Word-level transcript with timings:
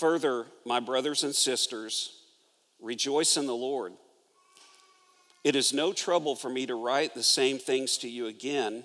Further, 0.00 0.46
my 0.64 0.80
brothers 0.80 1.24
and 1.24 1.34
sisters, 1.34 2.22
rejoice 2.80 3.36
in 3.36 3.46
the 3.46 3.54
Lord. 3.54 3.92
It 5.44 5.54
is 5.54 5.74
no 5.74 5.92
trouble 5.92 6.34
for 6.34 6.48
me 6.48 6.64
to 6.64 6.74
write 6.74 7.12
the 7.12 7.22
same 7.22 7.58
things 7.58 7.98
to 7.98 8.08
you 8.08 8.26
again, 8.26 8.84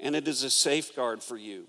and 0.00 0.16
it 0.16 0.26
is 0.26 0.42
a 0.44 0.48
safeguard 0.48 1.22
for 1.22 1.36
you. 1.36 1.66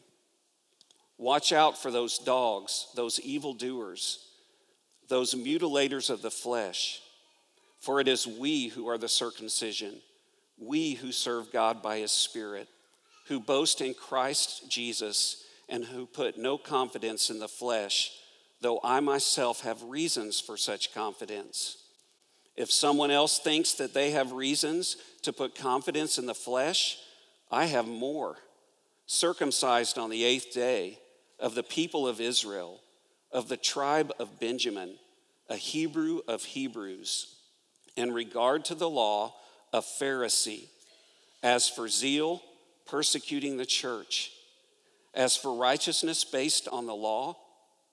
Watch 1.18 1.52
out 1.52 1.78
for 1.78 1.92
those 1.92 2.20
dogs, 2.20 2.88
those 2.96 3.20
evildoers, 3.20 4.26
those 5.10 5.34
mutilators 5.34 6.10
of 6.10 6.22
the 6.22 6.32
flesh, 6.32 7.02
for 7.82 8.00
it 8.00 8.08
is 8.08 8.26
we 8.26 8.70
who 8.70 8.88
are 8.88 8.98
the 8.98 9.10
circumcision, 9.10 9.96
we 10.58 10.94
who 10.94 11.12
serve 11.12 11.52
God 11.52 11.82
by 11.82 11.98
his 11.98 12.14
Spirit, 12.14 12.70
who 13.28 13.42
boast 13.42 13.82
in 13.82 13.94
Christ 13.94 14.70
Jesus, 14.70 15.44
and 15.68 15.84
who 15.84 16.06
put 16.06 16.38
no 16.38 16.58
confidence 16.58 17.30
in 17.30 17.40
the 17.40 17.50
flesh, 17.50 18.14
though 18.62 18.80
I 18.84 19.00
myself 19.00 19.62
have 19.62 19.84
reasons 19.84 20.40
for 20.40 20.58
such 20.58 20.94
confidence. 20.94 21.78
If 22.56 22.72
someone 22.72 23.12
else 23.12 23.40
thinks 23.40 23.74
that 23.76 23.94
they 23.94 24.12
have 24.12 24.34
reasons 24.34 24.98
to 25.22 25.32
put 25.32 25.56
confidence 25.56 26.18
in 26.18 26.26
the 26.26 26.34
flesh, 26.34 26.98
I 27.50 27.66
have 27.66 27.88
more. 27.88 28.38
Circumcised 29.06 29.98
on 29.98 30.10
the 30.10 30.24
eighth 30.24 30.54
day, 30.54 31.00
of 31.40 31.56
the 31.56 31.64
people 31.64 32.08
of 32.08 32.20
Israel, 32.20 32.82
of 33.32 33.48
the 33.48 33.58
tribe 33.58 34.12
of 34.20 34.40
Benjamin, 34.40 34.96
a 35.50 35.56
Hebrew 35.56 36.20
of 36.28 36.44
Hebrews, 36.44 37.36
in 37.96 38.12
regard 38.12 38.66
to 38.66 38.76
the 38.76 38.90
law, 38.90 39.36
a 39.72 39.80
Pharisee, 39.80 40.68
as 41.42 41.70
for 41.70 41.88
zeal, 41.88 42.42
persecuting 42.86 43.58
the 43.58 43.66
church, 43.66 44.32
as 45.14 45.38
for 45.38 45.56
righteousness 45.56 46.24
based 46.24 46.68
on 46.68 46.86
the 46.86 46.96
law, 46.96 47.38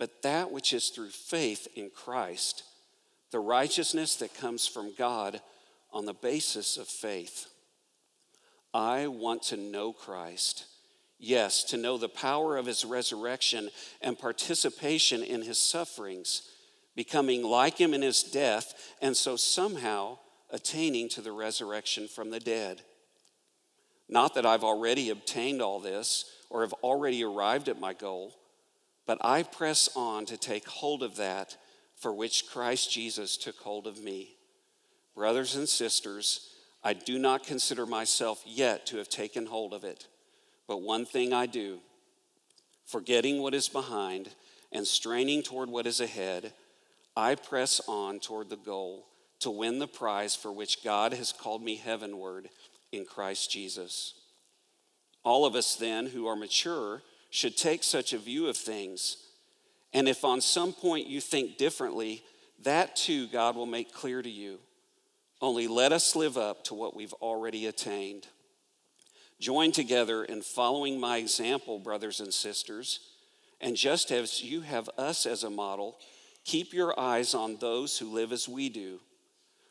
but 0.00 0.22
that 0.22 0.50
which 0.50 0.72
is 0.72 0.88
through 0.88 1.10
faith 1.10 1.68
in 1.76 1.90
Christ, 1.90 2.64
the 3.30 3.38
righteousness 3.38 4.16
that 4.16 4.34
comes 4.34 4.66
from 4.66 4.92
God 4.98 5.40
on 5.92 6.06
the 6.06 6.12
basis 6.14 6.76
of 6.76 6.88
faith. 6.88 7.46
I 8.74 9.06
want 9.06 9.44
to 9.44 9.56
know 9.56 9.92
Christ 9.92 10.64
Yes, 11.22 11.64
to 11.64 11.76
know 11.76 11.98
the 11.98 12.08
power 12.08 12.56
of 12.56 12.64
his 12.64 12.82
resurrection 12.82 13.68
and 14.00 14.18
participation 14.18 15.22
in 15.22 15.42
his 15.42 15.58
sufferings, 15.58 16.48
becoming 16.96 17.42
like 17.42 17.76
him 17.76 17.92
in 17.92 18.00
his 18.00 18.22
death, 18.22 18.94
and 19.02 19.14
so 19.14 19.36
somehow 19.36 20.16
attaining 20.48 21.10
to 21.10 21.20
the 21.20 21.30
resurrection 21.30 22.08
from 22.08 22.30
the 22.30 22.40
dead. 22.40 22.80
Not 24.08 24.34
that 24.34 24.46
I've 24.46 24.64
already 24.64 25.10
obtained 25.10 25.60
all 25.60 25.78
this 25.78 26.24
or 26.48 26.62
have 26.62 26.72
already 26.82 27.22
arrived 27.22 27.68
at 27.68 27.78
my 27.78 27.92
goal, 27.92 28.34
but 29.10 29.18
I 29.22 29.42
press 29.42 29.88
on 29.96 30.24
to 30.26 30.36
take 30.36 30.68
hold 30.68 31.02
of 31.02 31.16
that 31.16 31.56
for 31.96 32.14
which 32.14 32.46
Christ 32.48 32.92
Jesus 32.92 33.36
took 33.36 33.56
hold 33.56 33.88
of 33.88 34.00
me. 34.00 34.36
Brothers 35.16 35.56
and 35.56 35.68
sisters, 35.68 36.50
I 36.84 36.92
do 36.92 37.18
not 37.18 37.42
consider 37.42 37.86
myself 37.86 38.40
yet 38.46 38.86
to 38.86 38.98
have 38.98 39.08
taken 39.08 39.46
hold 39.46 39.74
of 39.74 39.82
it. 39.82 40.06
But 40.68 40.82
one 40.82 41.06
thing 41.06 41.32
I 41.32 41.46
do, 41.46 41.80
forgetting 42.86 43.42
what 43.42 43.52
is 43.52 43.68
behind 43.68 44.28
and 44.70 44.86
straining 44.86 45.42
toward 45.42 45.70
what 45.70 45.88
is 45.88 46.00
ahead, 46.00 46.52
I 47.16 47.34
press 47.34 47.80
on 47.88 48.20
toward 48.20 48.48
the 48.48 48.54
goal 48.54 49.08
to 49.40 49.50
win 49.50 49.80
the 49.80 49.88
prize 49.88 50.36
for 50.36 50.52
which 50.52 50.84
God 50.84 51.14
has 51.14 51.32
called 51.32 51.64
me 51.64 51.74
heavenward 51.74 52.48
in 52.92 53.04
Christ 53.04 53.50
Jesus. 53.50 54.14
All 55.24 55.44
of 55.44 55.56
us, 55.56 55.74
then, 55.74 56.06
who 56.06 56.28
are 56.28 56.36
mature, 56.36 57.02
should 57.30 57.56
take 57.56 57.82
such 57.82 58.12
a 58.12 58.18
view 58.18 58.48
of 58.48 58.56
things. 58.56 59.16
And 59.92 60.08
if 60.08 60.24
on 60.24 60.40
some 60.40 60.72
point 60.72 61.06
you 61.06 61.20
think 61.20 61.56
differently, 61.56 62.22
that 62.62 62.96
too 62.96 63.26
God 63.28 63.56
will 63.56 63.66
make 63.66 63.92
clear 63.92 64.20
to 64.20 64.30
you. 64.30 64.58
Only 65.40 65.68
let 65.68 65.92
us 65.92 66.14
live 66.14 66.36
up 66.36 66.64
to 66.64 66.74
what 66.74 66.94
we've 66.94 67.14
already 67.14 67.66
attained. 67.66 68.26
Join 69.40 69.72
together 69.72 70.22
in 70.22 70.42
following 70.42 71.00
my 71.00 71.16
example, 71.16 71.78
brothers 71.78 72.20
and 72.20 72.32
sisters. 72.32 73.00
And 73.60 73.74
just 73.74 74.10
as 74.10 74.42
you 74.42 74.60
have 74.60 74.90
us 74.98 75.24
as 75.24 75.44
a 75.44 75.50
model, 75.50 75.98
keep 76.44 76.74
your 76.74 76.98
eyes 76.98 77.34
on 77.34 77.56
those 77.56 77.98
who 77.98 78.12
live 78.12 78.32
as 78.32 78.48
we 78.48 78.68
do. 78.68 79.00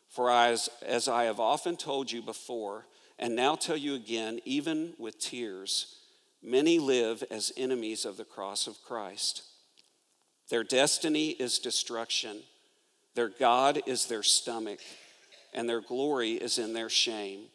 For 0.08 0.28
as, 0.30 0.68
as 0.84 1.06
I 1.06 1.24
have 1.24 1.38
often 1.38 1.76
told 1.76 2.10
you 2.10 2.20
before, 2.20 2.86
and 3.16 3.36
now 3.36 3.54
tell 3.54 3.76
you 3.76 3.94
again, 3.94 4.40
even 4.44 4.94
with 4.98 5.20
tears, 5.20 5.99
many 6.42 6.78
live 6.78 7.22
as 7.30 7.52
enemies 7.56 8.04
of 8.04 8.16
the 8.16 8.24
cross 8.24 8.66
of 8.66 8.82
Christ. 8.82 9.42
Their 10.48 10.64
destiny 10.64 11.30
is 11.30 11.58
destruction, 11.58 12.38
their 13.14 13.28
God 13.28 13.80
is 13.86 14.06
their 14.06 14.22
stomach, 14.22 14.80
and 15.52 15.68
their 15.68 15.80
glory 15.80 16.32
is 16.32 16.58
in 16.58 16.72
their 16.72 16.88
shame. 16.88 17.46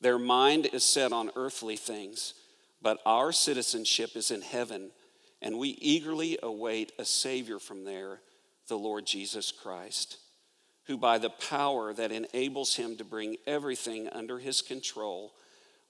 Their 0.00 0.18
mind 0.18 0.66
is 0.72 0.84
set 0.84 1.12
on 1.12 1.30
earthly 1.34 1.76
things, 1.76 2.34
but 2.80 2.98
our 3.04 3.32
citizenship 3.32 4.10
is 4.14 4.30
in 4.30 4.42
heaven, 4.42 4.90
and 5.42 5.58
we 5.58 5.70
eagerly 5.70 6.38
await 6.42 6.92
a 6.98 7.04
Savior 7.04 7.58
from 7.58 7.84
there, 7.84 8.20
the 8.68 8.78
Lord 8.78 9.06
Jesus 9.06 9.50
Christ, 9.50 10.18
who 10.84 10.96
by 10.96 11.18
the 11.18 11.30
power 11.30 11.92
that 11.92 12.12
enables 12.12 12.76
him 12.76 12.96
to 12.96 13.04
bring 13.04 13.36
everything 13.46 14.08
under 14.08 14.38
his 14.38 14.62
control 14.62 15.32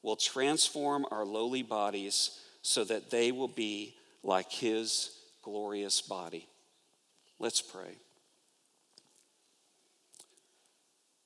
will 0.02 0.16
transform 0.16 1.06
our 1.10 1.24
lowly 1.24 1.62
bodies 1.62 2.38
so 2.62 2.84
that 2.84 3.10
they 3.10 3.32
will 3.32 3.48
be 3.48 3.94
like 4.22 4.50
his 4.50 5.10
glorious 5.42 6.00
body. 6.00 6.46
Let's 7.38 7.62
pray. 7.62 7.96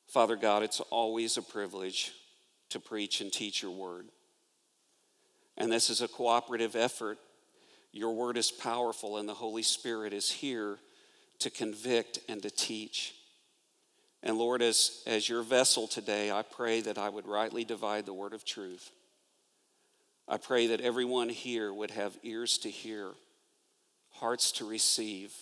Father 0.09 0.37
God, 0.37 0.63
it's 0.63 0.81
always 0.81 1.37
a 1.37 1.43
privilege 1.43 2.13
to 2.69 2.79
preach 2.79 3.21
and 3.21 3.33
teach 3.33 3.63
your 3.63 3.71
word. 3.71 4.07
And 5.57 5.73
this 5.73 5.91
is 5.91 6.03
a 6.03 6.09
cooperative 6.09 6.77
effort. 6.77 7.19
Your 7.93 8.15
word 8.15 8.37
is 8.37 8.51
powerful, 8.51 9.19
and 9.19 9.29
the 9.29 9.35
Holy 9.35 9.63
Spirit 9.63 10.13
is 10.13 10.31
here 10.31 10.79
to 11.39 11.51
convict 11.51 12.19
and 12.29 12.43
to 12.43 12.51
teach. 12.51 13.15
And 14.23 14.39
Lord, 14.39 14.63
as, 14.63 15.03
as 15.07 15.29
your 15.29 15.43
vessel 15.43 15.89
today, 15.89 16.31
I 16.31 16.43
pray 16.43 16.81
that 16.83 16.99
I 16.99 17.09
would 17.09 17.27
rightly 17.27 17.65
divide 17.65 18.07
the 18.07 18.13
word 18.13 18.35
of 18.35 18.45
truth. 18.45 18.91
I 20.29 20.37
pray 20.37 20.69
that 20.69 20.81
everyone 20.81 21.29
here 21.29 21.73
would 21.73 21.91
have 21.91 22.17
ears 22.23 22.59
to 22.59 22.71
hear, 22.71 23.11
hearts 24.11 24.53
to 24.53 24.69
receive, 24.69 25.35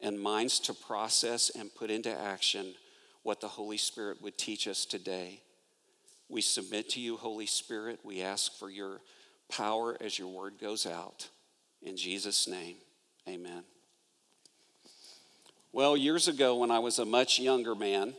and 0.00 0.20
minds 0.20 0.60
to 0.60 0.74
process 0.74 1.50
and 1.50 1.74
put 1.74 1.90
into 1.90 2.14
action 2.14 2.74
what 3.22 3.40
the 3.40 3.48
Holy 3.48 3.78
Spirit 3.78 4.22
would 4.22 4.38
teach 4.38 4.68
us 4.68 4.84
today. 4.84 5.40
We 6.28 6.42
submit 6.42 6.90
to 6.90 7.00
you, 7.00 7.16
Holy 7.16 7.46
Spirit. 7.46 8.00
We 8.04 8.22
ask 8.22 8.52
for 8.58 8.70
your 8.70 9.00
power 9.50 9.96
as 10.00 10.18
your 10.18 10.28
word 10.28 10.54
goes 10.60 10.86
out. 10.86 11.28
In 11.82 11.96
Jesus' 11.96 12.46
name, 12.46 12.76
amen. 13.26 13.64
Well, 15.78 15.96
years 15.96 16.26
ago, 16.26 16.56
when 16.56 16.72
I 16.72 16.80
was 16.80 16.98
a 16.98 17.04
much 17.04 17.38
younger 17.38 17.76
man, 17.76 18.14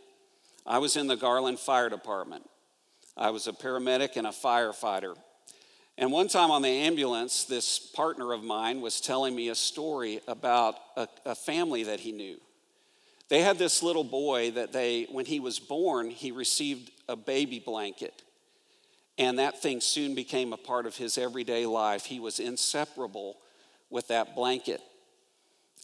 I 0.65 0.77
was 0.77 0.95
in 0.95 1.07
the 1.07 1.17
Garland 1.17 1.59
Fire 1.59 1.89
Department. 1.89 2.49
I 3.17 3.31
was 3.31 3.47
a 3.47 3.51
paramedic 3.51 4.15
and 4.15 4.25
a 4.25 4.29
firefighter. 4.29 5.13
And 5.97 6.09
one 6.09 6.29
time 6.29 6.51
on 6.51 6.61
the 6.61 6.69
ambulance, 6.69 7.43
this 7.43 7.77
partner 7.77 8.31
of 8.31 8.45
mine 8.45 8.79
was 8.79 9.01
telling 9.01 9.35
me 9.35 9.49
a 9.49 9.55
story 9.55 10.21
about 10.25 10.75
a, 10.95 11.09
a 11.25 11.35
family 11.35 11.83
that 11.83 11.99
he 11.99 12.13
knew. 12.13 12.39
They 13.27 13.41
had 13.41 13.57
this 13.57 13.83
little 13.83 14.05
boy 14.05 14.51
that 14.51 14.71
they, 14.71 15.07
when 15.11 15.25
he 15.25 15.41
was 15.41 15.59
born, 15.59 16.11
he 16.11 16.31
received 16.31 16.91
a 17.09 17.17
baby 17.17 17.59
blanket. 17.59 18.23
And 19.17 19.37
that 19.37 19.61
thing 19.61 19.81
soon 19.81 20.15
became 20.15 20.53
a 20.53 20.57
part 20.57 20.85
of 20.85 20.95
his 20.95 21.17
everyday 21.17 21.65
life. 21.65 22.05
He 22.05 22.21
was 22.21 22.39
inseparable 22.39 23.35
with 23.89 24.07
that 24.07 24.33
blanket. 24.33 24.79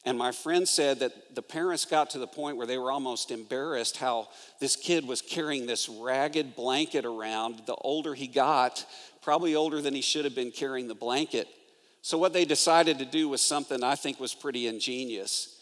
And 0.06 0.19
my 0.19 0.31
friend 0.31 0.68
said 0.68 1.00
that 1.00 1.34
the 1.34 1.42
parents 1.42 1.84
got 1.84 2.12
to 2.12 2.19
the 2.19 2.28
point 2.28 2.57
where 2.57 2.68
they 2.68 2.78
were 2.78 2.92
almost 2.92 3.31
embarrassed 3.31 3.98
how 3.98 4.30
this 4.60 4.75
kid 4.75 5.07
was 5.07 5.19
carrying 5.22 5.66
this 5.66 5.90
ragged 5.90 6.56
blanket 6.56 7.06
around. 7.06 7.63
The 7.66 7.74
older 7.74 8.13
he 8.13 8.28
got, 8.28 8.86
probably 9.24 9.56
older 9.56 9.81
than 9.81 9.96
he 9.96 10.02
should 10.02 10.24
have 10.24 10.36
been 10.36 10.52
carrying 10.52 10.88
the 10.88 10.94
blanket. 10.94 11.48
So, 12.04 12.19
what 12.19 12.34
they 12.34 12.46
decided 12.46 13.00
to 13.00 13.06
do 13.06 13.28
was 13.28 13.42
something 13.42 13.84
I 13.84 13.96
think 13.96 14.19
was 14.19 14.36
pretty 14.36 14.68
ingenious. 14.68 15.60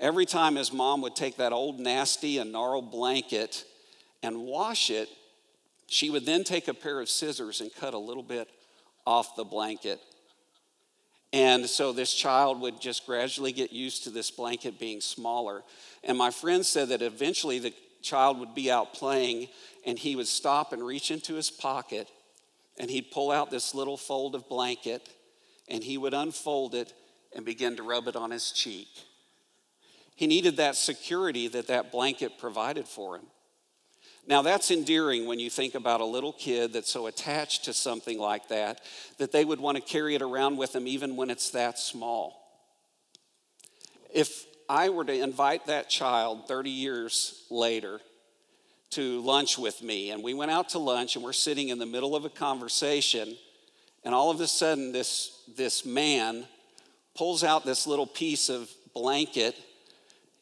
Every 0.00 0.24
time 0.24 0.56
his 0.56 0.72
mom 0.72 1.02
would 1.02 1.14
take 1.14 1.36
that 1.36 1.52
old, 1.52 1.78
nasty, 1.78 2.38
and 2.38 2.50
gnarled 2.50 2.90
blanket 2.90 3.64
and 4.22 4.40
wash 4.40 4.88
it, 4.88 5.10
she 5.86 6.08
would 6.08 6.24
then 6.24 6.44
take 6.44 6.66
a 6.66 6.74
pair 6.74 6.98
of 6.98 7.10
scissors 7.10 7.60
and 7.60 7.70
cut 7.74 7.92
a 7.92 7.98
little 7.98 8.22
bit 8.22 8.48
off 9.06 9.36
the 9.36 9.44
blanket. 9.44 10.00
And 11.32 11.66
so 11.66 11.92
this 11.92 12.12
child 12.12 12.60
would 12.60 12.80
just 12.80 13.06
gradually 13.06 13.52
get 13.52 13.72
used 13.72 14.04
to 14.04 14.10
this 14.10 14.30
blanket 14.30 14.78
being 14.78 15.00
smaller. 15.00 15.62
And 16.04 16.18
my 16.18 16.30
friend 16.30 16.64
said 16.64 16.90
that 16.90 17.00
eventually 17.00 17.58
the 17.58 17.72
child 18.02 18.38
would 18.38 18.54
be 18.54 18.70
out 18.70 18.92
playing 18.92 19.48
and 19.86 19.98
he 19.98 20.14
would 20.14 20.26
stop 20.26 20.72
and 20.72 20.84
reach 20.84 21.10
into 21.10 21.34
his 21.34 21.50
pocket 21.50 22.08
and 22.78 22.90
he'd 22.90 23.10
pull 23.10 23.30
out 23.30 23.50
this 23.50 23.74
little 23.74 23.96
fold 23.96 24.34
of 24.34 24.48
blanket 24.48 25.08
and 25.68 25.82
he 25.82 25.96
would 25.96 26.14
unfold 26.14 26.74
it 26.74 26.92
and 27.34 27.44
begin 27.44 27.76
to 27.76 27.82
rub 27.82 28.08
it 28.08 28.16
on 28.16 28.30
his 28.30 28.52
cheek. 28.52 28.88
He 30.14 30.26
needed 30.26 30.58
that 30.58 30.76
security 30.76 31.48
that 31.48 31.68
that 31.68 31.90
blanket 31.90 32.38
provided 32.38 32.86
for 32.86 33.16
him. 33.16 33.26
Now, 34.26 34.42
that's 34.42 34.70
endearing 34.70 35.26
when 35.26 35.40
you 35.40 35.50
think 35.50 35.74
about 35.74 36.00
a 36.00 36.04
little 36.04 36.32
kid 36.32 36.72
that's 36.72 36.90
so 36.90 37.06
attached 37.06 37.64
to 37.64 37.72
something 37.72 38.18
like 38.18 38.48
that 38.48 38.80
that 39.18 39.32
they 39.32 39.44
would 39.44 39.58
want 39.58 39.76
to 39.76 39.82
carry 39.82 40.14
it 40.14 40.22
around 40.22 40.56
with 40.56 40.72
them 40.72 40.86
even 40.86 41.16
when 41.16 41.28
it's 41.28 41.50
that 41.50 41.78
small. 41.78 42.38
If 44.14 44.44
I 44.68 44.90
were 44.90 45.04
to 45.04 45.12
invite 45.12 45.66
that 45.66 45.90
child 45.90 46.46
30 46.46 46.70
years 46.70 47.44
later 47.50 48.00
to 48.90 49.20
lunch 49.22 49.58
with 49.58 49.82
me, 49.82 50.10
and 50.10 50.22
we 50.22 50.34
went 50.34 50.52
out 50.52 50.68
to 50.70 50.78
lunch 50.78 51.16
and 51.16 51.24
we're 51.24 51.32
sitting 51.32 51.70
in 51.70 51.78
the 51.78 51.86
middle 51.86 52.14
of 52.14 52.24
a 52.24 52.30
conversation, 52.30 53.36
and 54.04 54.14
all 54.14 54.30
of 54.30 54.40
a 54.40 54.46
sudden, 54.46 54.92
this, 54.92 55.42
this 55.56 55.84
man 55.84 56.46
pulls 57.16 57.42
out 57.42 57.64
this 57.64 57.88
little 57.88 58.06
piece 58.06 58.48
of 58.48 58.70
blanket 58.94 59.56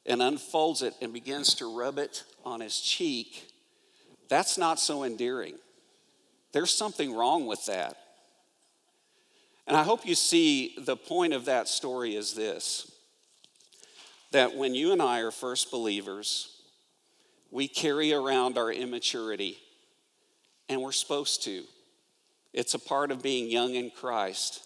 and 0.05 0.21
unfolds 0.21 0.83
it 0.83 0.95
and 1.01 1.13
begins 1.13 1.55
to 1.55 1.79
rub 1.79 1.99
it 1.99 2.25
on 2.45 2.61
his 2.61 2.79
cheek 2.81 3.50
that's 4.31 4.57
not 4.57 4.81
so 4.81 5.03
endearing. 5.03 5.57
There's 6.53 6.73
something 6.73 7.15
wrong 7.15 7.47
with 7.47 7.67
that. 7.67 7.97
And 9.67 9.77
I 9.77 9.83
hope 9.83 10.07
you 10.07 10.15
see 10.15 10.75
the 10.79 10.97
point 10.97 11.35
of 11.35 11.45
that 11.45 11.69
story 11.69 12.17
is 12.17 12.33
this 12.33 12.91
that 14.33 14.57
when 14.57 14.77
you 14.77 14.93
and 14.93 15.03
I 15.03 15.21
are 15.21 15.33
first 15.33 15.73
believers, 15.73 16.57
we 17.51 17.67
carry 17.67 18.13
around 18.13 18.57
our 18.57 18.73
immaturity, 18.73 19.59
and 20.69 20.81
we're 20.81 20.93
supposed 20.93 21.43
to. 21.45 21.65
It's 22.53 22.75
a 22.75 22.79
part 22.79 23.11
of 23.11 23.23
being 23.23 23.51
young 23.51 23.75
in 23.75 23.91
Christ. 23.91 24.63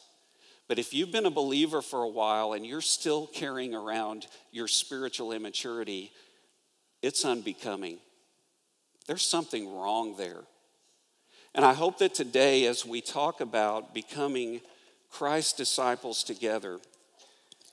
But 0.69 0.78
if 0.78 0.93
you've 0.93 1.12
been 1.12 1.26
a 1.26 1.31
believer 1.31 1.81
for 1.82 2.02
a 2.02 2.08
while 2.08 2.52
and 2.52 2.64
you're 2.66 2.81
still 2.81 3.26
carrying 3.26 3.75
around 3.75 4.26
your 4.50 4.69
spiritual 4.69 5.32
immaturity, 5.32 6.12
it's 7.02 7.25
unbecoming. 7.25 7.99
There's 9.06 9.27
something 9.27 9.75
wrong 9.75 10.17
there. 10.17 10.43
And 11.55 11.65
I 11.65 11.73
hope 11.73 11.99
that 11.99 12.15
today, 12.15 12.67
as 12.67 12.85
we 12.85 13.01
talk 13.01 13.41
about 13.41 13.95
becoming 13.95 14.61
Christ's 15.11 15.53
disciples 15.53 16.25
together, 16.25 16.79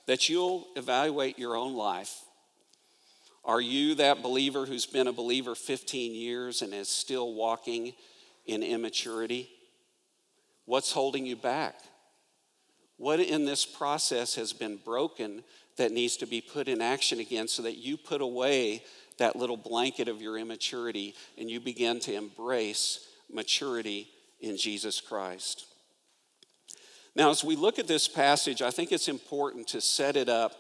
that 0.08 0.30
you'll 0.30 0.68
evaluate 0.76 1.40
your 1.40 1.56
own 1.56 1.76
life. 1.76 2.24
Are 3.44 3.62
you 3.62 3.96
that 3.96 4.22
believer 4.22 4.66
who's 4.66 4.86
been 4.86 5.08
a 5.08 5.14
believer 5.14 5.56
15 5.56 6.14
years 6.14 6.62
and 6.62 6.74
is 6.74 6.90
still 6.90 7.34
walking 7.34 7.94
in 8.46 8.62
immaturity? 8.62 9.50
What's 10.66 10.92
holding 10.92 11.26
you 11.26 11.36
back? 11.36 11.76
What 12.98 13.20
in 13.20 13.46
this 13.46 13.66
process 13.66 14.36
has 14.36 14.54
been 14.54 14.78
broken 14.78 15.44
that 15.78 15.92
needs 15.92 16.18
to 16.18 16.28
be 16.28 16.40
put 16.40 16.68
in 16.68 16.82
action 16.82 17.20
again 17.20 17.48
so 17.48 17.64
that 17.64 17.78
you 17.78 17.98
put 17.98 18.22
away 18.22 18.84
that 19.22 19.36
little 19.36 19.56
blanket 19.56 20.08
of 20.08 20.20
your 20.20 20.36
immaturity 20.36 21.14
and 21.38 21.50
you 21.50 21.60
begin 21.60 22.00
to 22.00 22.12
embrace 22.12 23.08
maturity 23.32 24.10
in 24.40 24.58
Jesus 24.58 25.00
Christ. 25.00 25.68
Now, 27.16 27.30
as 27.30 27.44
we 27.44 27.56
look 27.56 27.78
at 27.78 27.88
this 27.88 28.08
passage, 28.08 28.64
I 28.64 28.72
think 28.72 28.92
it's 28.92 29.08
important 29.08 29.68
to 29.70 29.82
set 29.82 30.16
it 30.16 30.28
up 30.28 30.54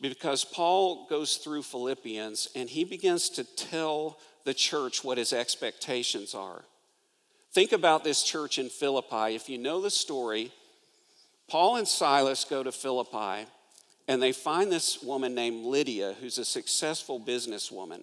because 0.00 0.44
Paul 0.44 1.08
goes 1.08 1.38
through 1.38 1.64
Philippians 1.64 2.50
and 2.54 2.70
he 2.70 2.84
begins 2.84 3.28
to 3.30 3.44
tell 3.56 4.20
the 4.44 4.54
church 4.54 5.02
what 5.02 5.18
his 5.18 5.32
expectations 5.32 6.36
are. 6.36 6.62
Think 7.52 7.72
about 7.72 8.04
this 8.04 8.22
church 8.22 8.60
in 8.60 8.68
Philippi. 8.68 9.34
If 9.34 9.48
you 9.48 9.58
know 9.58 9.80
the 9.80 9.90
story, 9.90 10.52
Paul 11.48 11.76
and 11.76 11.88
Silas 11.88 12.44
go 12.44 12.62
to 12.62 12.70
Philippi 12.70 13.48
and 14.08 14.22
they 14.22 14.32
find 14.32 14.70
this 14.70 15.02
woman 15.02 15.34
named 15.34 15.64
Lydia, 15.64 16.14
who's 16.20 16.38
a 16.38 16.44
successful 16.44 17.20
businesswoman. 17.20 18.02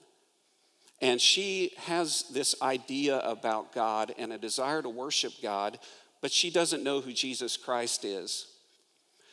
And 1.02 1.22
she 1.22 1.72
has 1.78 2.26
this 2.34 2.56
idea 2.62 3.20
about 3.20 3.74
God 3.74 4.14
and 4.18 4.34
a 4.34 4.38
desire 4.38 4.82
to 4.82 4.90
worship 4.90 5.34
God, 5.42 5.80
but 6.22 6.32
she 6.32 6.50
doesn't 6.50 6.84
know 6.84 7.02
who 7.02 7.14
Jesus 7.14 7.58
Christ 7.58 8.04
is. 8.04 8.48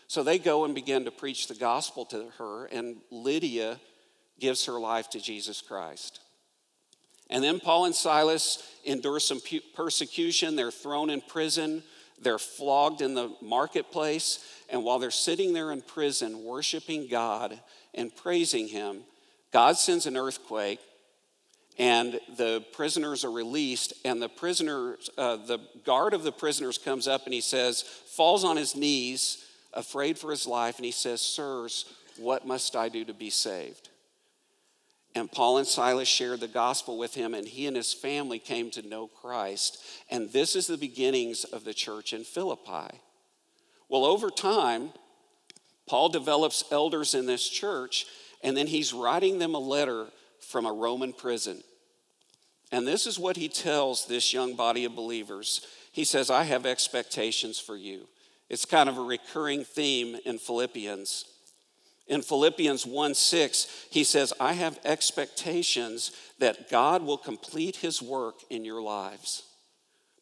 So 0.08 0.22
they 0.22 0.38
go 0.38 0.64
and 0.64 0.74
begin 0.74 1.04
to 1.04 1.10
preach 1.10 1.48
the 1.48 1.54
gospel 1.54 2.04
to 2.06 2.30
her, 2.38 2.66
and 2.66 2.98
Lydia 3.10 3.80
gives 4.38 4.66
her 4.66 4.78
life 4.78 5.10
to 5.10 5.20
Jesus 5.20 5.60
Christ. 5.60 6.20
And 7.28 7.42
then 7.42 7.58
Paul 7.58 7.86
and 7.86 7.94
Silas 7.94 8.62
endure 8.84 9.18
some 9.18 9.40
persecution. 9.74 10.54
They're 10.54 10.70
thrown 10.70 11.10
in 11.10 11.20
prison, 11.20 11.82
they're 12.20 12.38
flogged 12.38 13.02
in 13.02 13.14
the 13.14 13.34
marketplace. 13.42 14.44
And 14.68 14.84
while 14.84 14.98
they're 14.98 15.10
sitting 15.10 15.52
there 15.52 15.72
in 15.72 15.80
prison 15.80 16.44
worshiping 16.44 17.08
God 17.08 17.60
and 17.94 18.14
praising 18.14 18.68
Him, 18.68 19.02
God 19.52 19.76
sends 19.76 20.06
an 20.06 20.16
earthquake 20.16 20.80
and 21.78 22.18
the 22.36 22.64
prisoners 22.72 23.24
are 23.24 23.30
released 23.30 23.92
and 24.04 24.20
the 24.20 24.28
prisoners 24.28 25.10
uh, 25.18 25.36
the 25.36 25.58
guard 25.84 26.14
of 26.14 26.22
the 26.22 26.32
prisoners 26.32 26.78
comes 26.78 27.06
up 27.06 27.24
and 27.24 27.34
he 27.34 27.40
says 27.40 27.82
falls 27.82 28.44
on 28.44 28.56
his 28.56 28.74
knees 28.74 29.44
afraid 29.74 30.18
for 30.18 30.30
his 30.30 30.46
life 30.46 30.76
and 30.76 30.84
he 30.84 30.92
says 30.92 31.20
sirs 31.20 31.84
what 32.18 32.46
must 32.46 32.74
i 32.76 32.88
do 32.88 33.04
to 33.04 33.12
be 33.12 33.30
saved? 33.30 33.90
And 35.14 35.30
paul 35.30 35.58
and 35.58 35.66
silas 35.66 36.08
shared 36.08 36.40
the 36.40 36.48
gospel 36.48 36.98
with 36.98 37.14
him 37.14 37.34
and 37.34 37.46
he 37.46 37.66
and 37.66 37.76
his 37.76 37.92
family 37.92 38.38
came 38.38 38.70
to 38.72 38.86
know 38.86 39.06
christ. 39.06 39.82
And 40.10 40.32
this 40.32 40.56
is 40.56 40.66
the 40.66 40.78
beginnings 40.78 41.44
of 41.44 41.64
the 41.64 41.74
church 41.74 42.12
in 42.12 42.24
philippi 42.24 43.00
well, 43.88 44.04
over 44.04 44.30
time, 44.30 44.90
Paul 45.86 46.08
develops 46.08 46.64
elders 46.70 47.14
in 47.14 47.26
this 47.26 47.48
church, 47.48 48.06
and 48.42 48.56
then 48.56 48.66
he's 48.66 48.92
writing 48.92 49.38
them 49.38 49.54
a 49.54 49.60
letter 49.60 50.06
from 50.40 50.66
a 50.66 50.72
Roman 50.72 51.12
prison. 51.12 51.62
And 52.72 52.86
this 52.86 53.06
is 53.06 53.18
what 53.18 53.36
he 53.36 53.48
tells 53.48 54.06
this 54.06 54.32
young 54.32 54.54
body 54.54 54.84
of 54.84 54.96
believers. 54.96 55.64
He 55.92 56.04
says, 56.04 56.30
I 56.30 56.42
have 56.44 56.66
expectations 56.66 57.58
for 57.58 57.76
you. 57.76 58.08
It's 58.48 58.64
kind 58.64 58.88
of 58.88 58.98
a 58.98 59.02
recurring 59.02 59.64
theme 59.64 60.16
in 60.24 60.38
Philippians. 60.38 61.24
In 62.08 62.22
Philippians 62.22 62.86
1 62.86 63.14
6, 63.14 63.86
he 63.90 64.04
says, 64.04 64.32
I 64.38 64.52
have 64.52 64.78
expectations 64.84 66.12
that 66.38 66.70
God 66.70 67.02
will 67.02 67.18
complete 67.18 67.76
his 67.76 68.00
work 68.00 68.36
in 68.50 68.64
your 68.64 68.80
lives. 68.80 69.42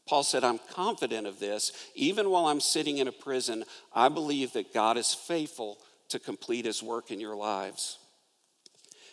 Paul 0.06 0.22
said, 0.22 0.44
I'm 0.44 0.60
confident 0.72 1.26
of 1.26 1.40
this. 1.40 1.72
Even 1.94 2.30
while 2.30 2.46
I'm 2.46 2.60
sitting 2.60 2.98
in 2.98 3.08
a 3.08 3.12
prison, 3.12 3.64
I 3.94 4.08
believe 4.08 4.52
that 4.52 4.74
God 4.74 4.98
is 4.98 5.14
faithful 5.14 5.78
to 6.10 6.18
complete 6.18 6.66
his 6.66 6.82
work 6.82 7.10
in 7.10 7.20
your 7.20 7.36
lives. 7.36 7.98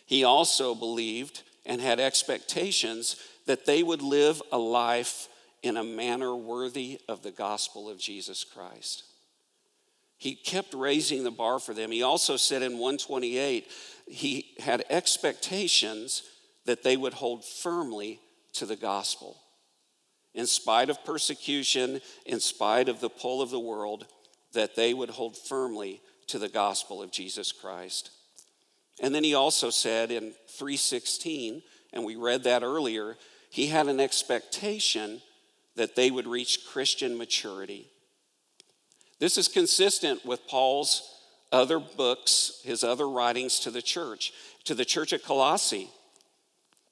He 0.04 0.24
also 0.24 0.74
believed 0.74 1.42
and 1.64 1.80
had 1.80 2.00
expectations 2.00 3.16
that 3.46 3.64
they 3.64 3.82
would 3.82 4.02
live 4.02 4.42
a 4.52 4.58
life 4.58 5.28
in 5.62 5.76
a 5.76 5.84
manner 5.84 6.34
worthy 6.34 7.00
of 7.08 7.22
the 7.22 7.30
gospel 7.30 7.88
of 7.88 7.98
Jesus 7.98 8.44
Christ. 8.44 9.04
He 10.18 10.34
kept 10.34 10.74
raising 10.74 11.24
the 11.24 11.30
bar 11.30 11.58
for 11.58 11.72
them. 11.72 11.90
He 11.90 12.02
also 12.02 12.36
said 12.36 12.62
in 12.62 12.72
128, 12.72 13.66
he 14.06 14.54
had 14.60 14.84
expectations 14.90 16.22
that 16.66 16.82
they 16.82 16.96
would 16.96 17.14
hold 17.14 17.44
firmly 17.44 18.20
to 18.54 18.66
the 18.66 18.76
gospel 18.76 19.38
in 20.34 20.46
spite 20.46 20.90
of 20.90 21.04
persecution, 21.04 22.00
in 22.24 22.40
spite 22.40 22.88
of 22.88 23.00
the 23.00 23.10
pull 23.10 23.42
of 23.42 23.50
the 23.50 23.60
world, 23.60 24.06
that 24.52 24.76
they 24.76 24.94
would 24.94 25.10
hold 25.10 25.36
firmly 25.36 26.00
to 26.28 26.38
the 26.38 26.48
gospel 26.48 27.02
of 27.02 27.10
Jesus 27.10 27.52
Christ. 27.52 28.10
And 29.00 29.14
then 29.14 29.24
he 29.24 29.34
also 29.34 29.70
said 29.70 30.10
in 30.10 30.32
316, 30.48 31.62
and 31.92 32.04
we 32.04 32.16
read 32.16 32.44
that 32.44 32.62
earlier, 32.62 33.16
he 33.50 33.66
had 33.66 33.86
an 33.88 34.00
expectation 34.00 35.20
that 35.76 35.96
they 35.96 36.10
would 36.10 36.26
reach 36.26 36.66
Christian 36.66 37.16
maturity. 37.16 37.88
This 39.18 39.38
is 39.38 39.48
consistent 39.48 40.24
with 40.24 40.46
Paul's 40.46 41.08
other 41.50 41.78
books, 41.78 42.60
his 42.64 42.82
other 42.82 43.08
writings 43.08 43.60
to 43.60 43.70
the 43.70 43.82
church. 43.82 44.32
To 44.64 44.74
the 44.74 44.84
church 44.84 45.12
at 45.12 45.22
Colossae, 45.22 45.90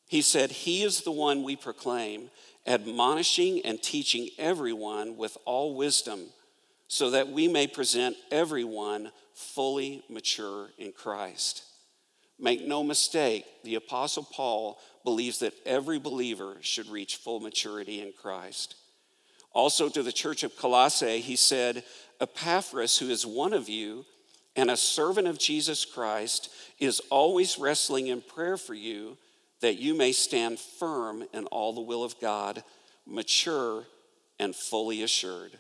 he 0.07 0.23
said, 0.23 0.51
He 0.51 0.83
is 0.83 1.03
the 1.03 1.13
one 1.13 1.43
we 1.43 1.57
proclaim 1.57 2.31
admonishing 2.67 3.61
and 3.65 3.83
teaching 3.83 4.29
everyone 4.39 5.17
with 5.17 5.37
all 5.45 5.75
wisdom, 5.75 6.27
so 6.89 7.11
that 7.11 7.29
we 7.29 7.49
may 7.49 7.67
present 7.67 8.17
everyone 8.31 9.11
fully 9.35 10.03
mature 10.09 10.71
in 10.79 10.93
Christ. 10.93 11.65
Make 12.39 12.67
no 12.67 12.83
mistake, 12.83 13.45
the 13.65 13.75
Apostle 13.75 14.27
Paul 14.33 14.79
believes 15.05 15.39
that 15.41 15.55
every 15.67 15.99
believer 15.99 16.57
should 16.61 16.89
reach 16.89 17.17
full 17.17 17.41
maturity 17.41 18.01
in 18.01 18.13
Christ. 18.13 18.77
Also, 19.53 19.89
to 19.89 20.03
the 20.03 20.13
church 20.13 20.43
of 20.43 20.57
Colossae, 20.57 21.21
he 21.21 21.37
said, 21.37 21.85
Epaphras, 22.21 22.99
who 22.99 23.09
is 23.09 23.27
one 23.27 23.53
of 23.53 23.69
you 23.69 24.05
and 24.57 24.71
a 24.71 24.77
servant 24.77 25.27
of 25.27 25.39
Jesus 25.39 25.85
Christ, 25.85 26.51
is 26.79 27.01
always 27.11 27.59
wrestling 27.59 28.09
in 28.09 28.21
prayer 28.21 28.57
for 28.57 28.75
you 28.75 29.17
that 29.61 29.79
you 29.79 29.95
may 29.95 30.13
stand 30.13 30.59
firm 30.59 31.25
in 31.33 31.47
all 31.47 31.73
the 31.73 31.81
will 31.81 32.03
of 32.03 32.19
God, 32.21 32.63
mature 33.07 33.85
and 34.39 34.55
fully 34.55 35.03
assured. 35.03 35.59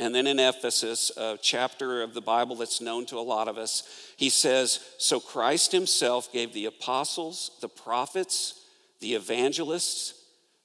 And 0.00 0.14
then 0.14 0.28
in 0.28 0.38
Ephesus, 0.38 1.10
a 1.16 1.36
chapter 1.42 2.02
of 2.02 2.14
the 2.14 2.20
Bible 2.20 2.54
that's 2.54 2.80
known 2.80 3.04
to 3.06 3.18
a 3.18 3.20
lot 3.20 3.48
of 3.48 3.58
us, 3.58 3.82
he 4.16 4.28
says, 4.28 4.78
So 4.98 5.18
Christ 5.18 5.72
himself 5.72 6.32
gave 6.32 6.52
the 6.52 6.66
apostles, 6.66 7.50
the 7.60 7.68
prophets, 7.68 8.60
the 9.00 9.14
evangelists, 9.14 10.14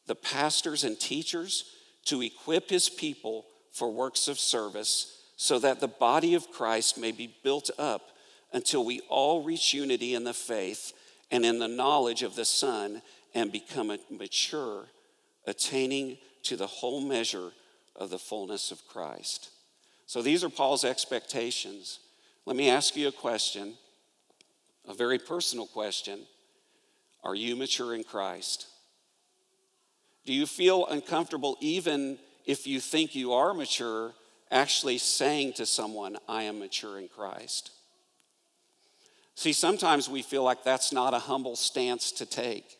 the 0.05 0.15
pastors, 0.15 0.83
and 0.83 0.99
teachers 0.99 1.63
to 2.05 2.21
equip 2.21 2.69
his 2.69 2.89
people 2.89 3.45
for 3.71 3.91
works 3.91 4.27
of 4.27 4.37
service, 4.37 5.17
so 5.35 5.57
that 5.57 5.79
the 5.79 5.87
body 5.87 6.35
of 6.35 6.51
Christ 6.51 6.99
may 6.99 7.11
be 7.11 7.35
built 7.43 7.71
up 7.79 8.11
until 8.53 8.85
we 8.85 9.01
all 9.09 9.43
reach 9.43 9.73
unity 9.73 10.13
in 10.13 10.25
the 10.25 10.33
faith 10.33 10.93
and 11.33 11.43
in 11.43 11.57
the 11.57 11.67
knowledge 11.67 12.21
of 12.21 12.35
the 12.35 12.45
Son 12.45 13.01
and 13.33 13.51
become 13.51 13.97
mature, 14.11 14.85
attaining 15.47 16.19
to 16.43 16.55
the 16.55 16.67
whole 16.67 17.01
measure 17.01 17.49
of 17.95 18.11
the 18.11 18.19
fullness 18.19 18.69
of 18.69 18.87
Christ. 18.87 19.49
So 20.05 20.21
these 20.21 20.43
are 20.43 20.49
Paul's 20.49 20.85
expectations. 20.85 21.99
Let 22.45 22.55
me 22.55 22.69
ask 22.69 22.95
you 22.95 23.07
a 23.07 23.11
question, 23.11 23.73
a 24.87 24.93
very 24.93 25.17
personal 25.17 25.65
question. 25.65 26.19
Are 27.23 27.33
you 27.33 27.55
mature 27.55 27.95
in 27.95 28.03
Christ? 28.03 28.67
Do 30.27 30.33
you 30.33 30.45
feel 30.45 30.85
uncomfortable 30.85 31.57
even 31.61 32.19
if 32.45 32.67
you 32.67 32.79
think 32.79 33.15
you 33.15 33.33
are 33.33 33.55
mature, 33.55 34.13
actually 34.51 34.99
saying 34.99 35.53
to 35.53 35.65
someone, 35.65 36.15
I 36.29 36.43
am 36.43 36.59
mature 36.59 36.99
in 36.99 37.07
Christ? 37.07 37.71
See, 39.35 39.53
sometimes 39.53 40.09
we 40.09 40.21
feel 40.21 40.43
like 40.43 40.63
that's 40.63 40.91
not 40.91 41.13
a 41.13 41.19
humble 41.19 41.55
stance 41.55 42.11
to 42.13 42.25
take. 42.25 42.77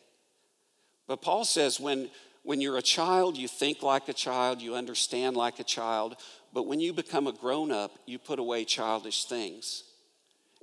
But 1.06 1.20
Paul 1.20 1.44
says 1.44 1.80
when, 1.80 2.10
when 2.42 2.60
you're 2.60 2.78
a 2.78 2.82
child, 2.82 3.36
you 3.36 3.48
think 3.48 3.82
like 3.82 4.08
a 4.08 4.12
child, 4.12 4.62
you 4.62 4.74
understand 4.74 5.36
like 5.36 5.58
a 5.58 5.64
child, 5.64 6.16
but 6.52 6.66
when 6.66 6.80
you 6.80 6.92
become 6.92 7.26
a 7.26 7.32
grown 7.32 7.72
up, 7.72 7.98
you 8.06 8.18
put 8.18 8.38
away 8.38 8.64
childish 8.64 9.24
things. 9.24 9.82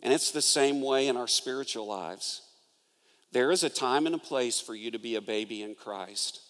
And 0.01 0.13
it's 0.13 0.31
the 0.31 0.41
same 0.41 0.81
way 0.81 1.07
in 1.07 1.17
our 1.17 1.27
spiritual 1.27 1.85
lives. 1.85 2.41
There 3.33 3.51
is 3.51 3.63
a 3.63 3.69
time 3.69 4.05
and 4.05 4.15
a 4.15 4.19
place 4.19 4.59
for 4.59 4.73
you 4.73 4.91
to 4.91 4.99
be 4.99 5.15
a 5.15 5.21
baby 5.21 5.61
in 5.61 5.75
Christ. 5.75 6.41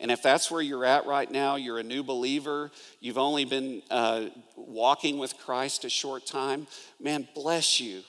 And 0.00 0.10
if 0.10 0.22
that's 0.22 0.50
where 0.50 0.62
you're 0.62 0.84
at 0.84 1.06
right 1.06 1.30
now, 1.30 1.56
you're 1.56 1.78
a 1.78 1.84
new 1.84 2.02
believer, 2.02 2.70
you've 3.00 3.18
only 3.18 3.44
been 3.44 3.82
uh, 3.90 4.26
walking 4.56 5.18
with 5.18 5.36
Christ 5.38 5.84
a 5.84 5.90
short 5.90 6.26
time, 6.26 6.66
man, 7.00 7.28
bless 7.34 7.80
you. 7.80 8.02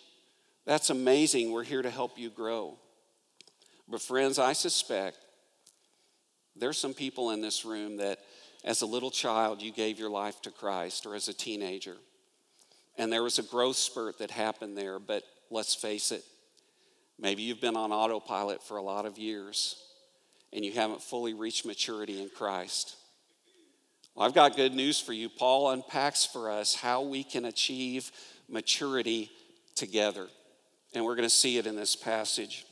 That's 0.70 0.92
amazing. 0.92 1.52
We're 1.52 1.64
here 1.64 1.82
to 1.82 1.90
help 1.90 2.20
you 2.20 2.30
grow. 2.30 2.78
But, 3.88 4.04
friends, 4.04 4.38
I 4.38 4.54
suspect 4.54 5.18
there's 6.56 6.78
some 6.78 6.94
people 6.94 7.32
in 7.32 7.42
this 7.42 7.66
room 7.66 7.98
that, 7.98 8.20
as 8.64 8.84
a 8.84 8.86
little 8.86 9.10
child, 9.10 9.64
you 9.64 9.72
gave 9.72 9.98
your 9.98 10.12
life 10.12 10.44
to 10.44 10.52
Christ, 10.52 11.08
or 11.08 11.16
as 11.16 11.28
a 11.28 11.34
teenager. 11.34 11.96
And 13.00 13.12
there 13.12 13.24
was 13.24 13.40
a 13.40 13.44
growth 13.44 13.78
spurt 13.78 14.20
that 14.20 14.30
happened 14.30 14.78
there, 14.78 15.00
but 15.00 15.24
let's 15.50 15.74
face 15.74 16.12
it, 16.12 16.24
maybe 17.18 17.42
you've 17.42 17.62
been 17.62 17.76
on 17.76 17.92
autopilot 17.92 18.62
for 18.62 18.78
a 18.78 18.84
lot 18.84 19.08
of 19.08 19.18
years 19.18 19.76
and 20.54 20.64
you 20.64 20.74
haven't 20.74 21.02
fully 21.02 21.34
reached 21.34 21.66
maturity 21.66 22.22
in 22.22 22.30
Christ. 22.30 22.96
Well, 24.14 24.28
I've 24.28 24.36
got 24.36 24.56
good 24.56 24.76
news 24.76 25.00
for 25.00 25.14
you. 25.14 25.30
Paul 25.30 25.72
unpacks 25.72 26.26
for 26.26 26.52
us 26.52 26.76
how 26.76 27.02
we 27.02 27.24
can 27.24 27.46
achieve 27.46 28.12
maturity 28.48 29.32
together. 29.76 30.28
And 30.94 31.06
we're 31.06 31.16
going 31.16 31.28
to 31.28 31.34
see 31.34 31.58
it 31.58 31.68
in 31.68 31.76
this 31.76 31.96
passage. 31.96 32.66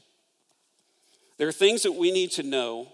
There 1.37 1.47
are 1.47 1.53
things 1.53 1.83
that 1.83 1.91
we 1.91 2.11
need 2.11 2.31
to 2.31 2.43
know 2.43 2.87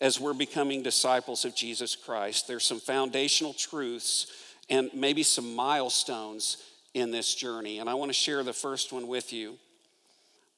as 0.00 0.20
we're 0.20 0.34
becoming 0.34 0.82
disciples 0.82 1.44
of 1.44 1.54
Jesus 1.54 1.96
Christ. 1.96 2.46
There's 2.46 2.64
some 2.64 2.80
foundational 2.80 3.52
truths 3.52 4.26
and 4.68 4.90
maybe 4.94 5.22
some 5.22 5.54
milestones 5.54 6.58
in 6.94 7.10
this 7.10 7.34
journey. 7.34 7.78
And 7.78 7.88
I 7.88 7.94
want 7.94 8.10
to 8.10 8.14
share 8.14 8.42
the 8.42 8.52
first 8.52 8.92
one 8.92 9.08
with 9.08 9.32
you. 9.32 9.58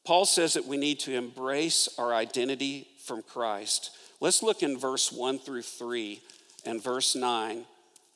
Paul 0.05 0.27
says 0.27 0.55
that 0.55 0.67
we 0.67 0.77
need 0.77 1.01
to 1.01 1.15
embrace 1.15 1.89
our 1.99 2.13
identity 2.13 2.89
from 3.05 3.23
Christ. 3.23 3.91
Let's 4.21 4.43
look 4.43 4.63
in 4.63 4.79
verse 4.79 5.11
1 5.11 5.39
through 5.39 5.63
3 5.63 6.21
and 6.67 6.83
verse 6.83 7.17
9 7.17 7.65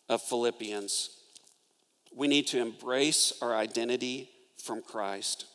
of 0.08 0.22
Philippians. 0.22 1.10
We 2.14 2.28
need 2.28 2.46
to 2.48 2.60
embrace 2.60 3.32
our 3.40 3.54
identity 3.54 4.30
from 4.62 4.82
Christ. 4.82 5.46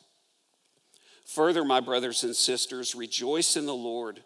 Further, 1.33 1.63
my 1.63 1.79
brothers 1.79 2.23
and 2.23 2.35
sisters, 2.35 2.93
rejoice 2.93 3.57
in 3.57 3.65
the 3.65 3.73
Lord. 3.73 4.21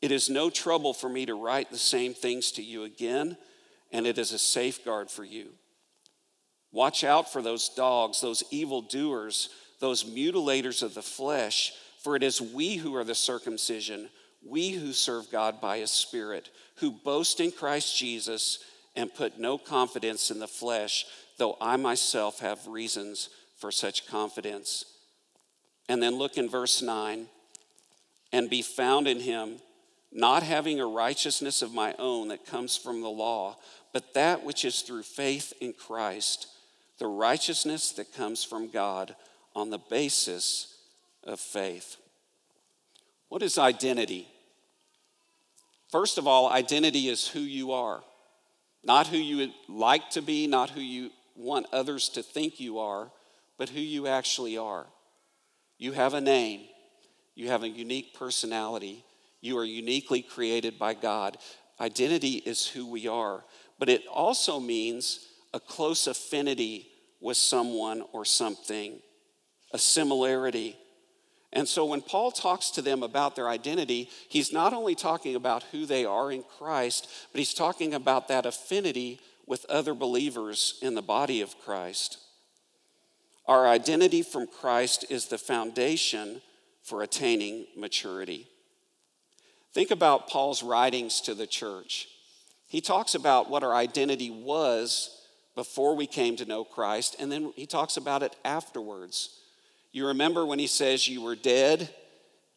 It 0.00 0.12
is 0.12 0.30
no 0.30 0.50
trouble 0.50 0.94
for 0.94 1.08
me 1.08 1.26
to 1.26 1.34
write 1.34 1.70
the 1.70 1.78
same 1.78 2.14
things 2.14 2.52
to 2.52 2.62
you 2.62 2.84
again, 2.84 3.36
and 3.90 4.06
it 4.06 4.18
is 4.18 4.32
a 4.32 4.38
safeguard 4.38 5.10
for 5.10 5.24
you. 5.24 5.48
Watch 6.70 7.02
out 7.02 7.32
for 7.32 7.42
those 7.42 7.68
dogs, 7.70 8.20
those 8.20 8.44
evil 8.52 8.82
doers, 8.82 9.48
those 9.80 10.04
mutilators 10.04 10.84
of 10.84 10.94
the 10.94 11.02
flesh, 11.02 11.72
for 12.04 12.14
it 12.14 12.22
is 12.22 12.40
we 12.40 12.76
who 12.76 12.94
are 12.94 13.04
the 13.04 13.16
circumcision, 13.16 14.08
we 14.46 14.70
who 14.70 14.92
serve 14.92 15.32
God 15.32 15.60
by 15.60 15.78
his 15.78 15.90
Spirit, 15.90 16.50
who 16.76 16.92
boast 16.92 17.40
in 17.40 17.50
Christ 17.50 17.98
Jesus 17.98 18.60
and 18.94 19.12
put 19.12 19.40
no 19.40 19.58
confidence 19.58 20.30
in 20.30 20.38
the 20.38 20.46
flesh, 20.46 21.04
though 21.36 21.56
I 21.60 21.76
myself 21.76 22.38
have 22.38 22.64
reasons 22.68 23.28
for 23.56 23.72
such 23.72 24.06
confidence. 24.06 24.84
And 25.88 26.02
then 26.02 26.16
look 26.16 26.36
in 26.36 26.48
verse 26.48 26.82
9 26.82 27.26
and 28.32 28.50
be 28.50 28.62
found 28.62 29.08
in 29.08 29.20
him, 29.20 29.56
not 30.12 30.42
having 30.42 30.80
a 30.80 30.86
righteousness 30.86 31.62
of 31.62 31.72
my 31.72 31.94
own 31.98 32.28
that 32.28 32.46
comes 32.46 32.76
from 32.76 33.00
the 33.00 33.08
law, 33.08 33.56
but 33.92 34.14
that 34.14 34.44
which 34.44 34.64
is 34.64 34.82
through 34.82 35.02
faith 35.02 35.52
in 35.60 35.72
Christ, 35.72 36.48
the 36.98 37.06
righteousness 37.06 37.92
that 37.92 38.14
comes 38.14 38.44
from 38.44 38.68
God 38.68 39.14
on 39.54 39.70
the 39.70 39.78
basis 39.78 40.76
of 41.24 41.40
faith. 41.40 41.96
What 43.28 43.42
is 43.42 43.58
identity? 43.58 44.28
First 45.90 46.18
of 46.18 46.26
all, 46.26 46.50
identity 46.50 47.08
is 47.08 47.28
who 47.28 47.40
you 47.40 47.72
are, 47.72 48.02
not 48.84 49.06
who 49.06 49.16
you 49.16 49.38
would 49.38 49.54
like 49.68 50.10
to 50.10 50.22
be, 50.22 50.46
not 50.46 50.70
who 50.70 50.80
you 50.80 51.10
want 51.34 51.66
others 51.72 52.08
to 52.10 52.22
think 52.22 52.60
you 52.60 52.78
are, 52.78 53.10
but 53.56 53.70
who 53.70 53.80
you 53.80 54.06
actually 54.06 54.58
are. 54.58 54.86
You 55.78 55.92
have 55.92 56.14
a 56.14 56.20
name, 56.20 56.62
you 57.34 57.48
have 57.48 57.62
a 57.62 57.68
unique 57.68 58.14
personality, 58.14 59.04
you 59.40 59.56
are 59.58 59.64
uniquely 59.64 60.22
created 60.22 60.78
by 60.78 60.94
God. 60.94 61.38
Identity 61.80 62.42
is 62.44 62.66
who 62.66 62.90
we 62.90 63.06
are, 63.06 63.44
but 63.78 63.88
it 63.88 64.02
also 64.12 64.58
means 64.58 65.26
a 65.54 65.60
close 65.60 66.08
affinity 66.08 66.88
with 67.20 67.36
someone 67.36 68.02
or 68.12 68.24
something, 68.24 69.00
a 69.72 69.78
similarity. 69.78 70.76
And 71.52 71.66
so 71.66 71.86
when 71.86 72.02
Paul 72.02 72.32
talks 72.32 72.70
to 72.72 72.82
them 72.82 73.02
about 73.02 73.36
their 73.36 73.48
identity, 73.48 74.10
he's 74.28 74.52
not 74.52 74.74
only 74.74 74.94
talking 74.94 75.34
about 75.34 75.62
who 75.70 75.86
they 75.86 76.04
are 76.04 76.30
in 76.32 76.42
Christ, 76.42 77.08
but 77.32 77.38
he's 77.38 77.54
talking 77.54 77.94
about 77.94 78.28
that 78.28 78.44
affinity 78.44 79.20
with 79.46 79.64
other 79.66 79.94
believers 79.94 80.78
in 80.82 80.94
the 80.94 81.02
body 81.02 81.40
of 81.40 81.58
Christ. 81.60 82.18
Our 83.48 83.66
identity 83.66 84.22
from 84.22 84.46
Christ 84.46 85.06
is 85.08 85.26
the 85.26 85.38
foundation 85.38 86.42
for 86.82 87.02
attaining 87.02 87.66
maturity. 87.74 88.46
Think 89.72 89.90
about 89.90 90.28
Paul's 90.28 90.62
writings 90.62 91.22
to 91.22 91.34
the 91.34 91.46
church. 91.46 92.08
He 92.66 92.82
talks 92.82 93.14
about 93.14 93.48
what 93.48 93.64
our 93.64 93.74
identity 93.74 94.30
was 94.30 95.24
before 95.54 95.96
we 95.96 96.06
came 96.06 96.36
to 96.36 96.44
know 96.44 96.62
Christ, 96.62 97.16
and 97.18 97.32
then 97.32 97.52
he 97.56 97.64
talks 97.64 97.96
about 97.96 98.22
it 98.22 98.36
afterwards. 98.44 99.40
You 99.92 100.08
remember 100.08 100.44
when 100.44 100.58
he 100.58 100.66
says 100.66 101.08
you 101.08 101.22
were 101.22 101.34
dead 101.34 101.88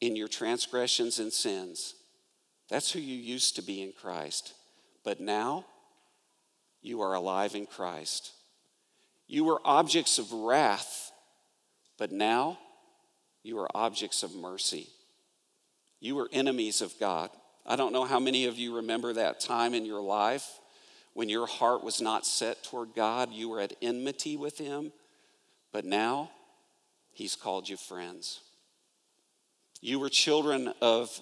in 0.02 0.18
your 0.18 0.28
transgressions 0.28 1.20
and 1.20 1.32
sins. 1.32 1.96
That's 2.70 2.92
who 2.92 3.00
you 3.00 3.16
used 3.16 3.56
to 3.56 3.62
be 3.62 3.82
in 3.82 3.94
Christ. 3.94 4.54
But 5.06 5.22
now 5.22 5.66
you 6.82 7.02
are 7.02 7.14
alive 7.14 7.56
in 7.56 7.66
Christ. 7.66 8.34
You 9.32 9.46
were 9.46 9.62
objects 9.64 10.20
of 10.20 10.34
wrath, 10.34 11.10
but 11.98 12.12
now 12.12 12.60
you 13.44 13.58
are 13.60 13.70
objects 13.74 14.24
of 14.24 14.36
mercy. 14.36 14.90
You 16.02 16.16
were 16.16 16.28
enemies 16.34 16.82
of 16.82 16.94
God. 17.00 17.30
I 17.66 17.78
don't 17.78 17.94
know 17.94 18.04
how 18.04 18.20
many 18.20 18.44
of 18.48 18.58
you 18.58 18.76
remember 18.76 19.14
that 19.14 19.40
time 19.40 19.74
in 19.74 19.86
your 19.86 20.02
life 20.02 20.60
when 21.14 21.30
your 21.30 21.48
heart 21.48 21.82
was 21.82 22.02
not 22.02 22.26
set 22.26 22.62
toward 22.66 22.94
God. 22.94 23.32
You 23.32 23.48
were 23.48 23.62
at 23.62 23.72
enmity 23.82 24.36
with 24.36 24.58
Him, 24.58 24.92
but 25.72 25.86
now 25.86 26.30
He's 27.14 27.38
called 27.38 27.70
you 27.70 27.78
friends. 27.78 28.42
You 29.80 30.02
were 30.02 30.10
children 30.10 30.74
of 30.82 31.22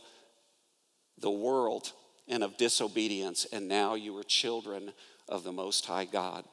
the 1.19 1.29
world 1.29 1.91
and 2.27 2.43
of 2.43 2.57
disobedience, 2.57 3.45
and 3.53 3.67
now 3.67 3.93
you 3.93 4.17
are 4.17 4.23
children 4.23 4.93
of 5.27 5.43
the 5.43 5.51
Most 5.51 5.85
High 5.85 6.05
God. 6.05 6.43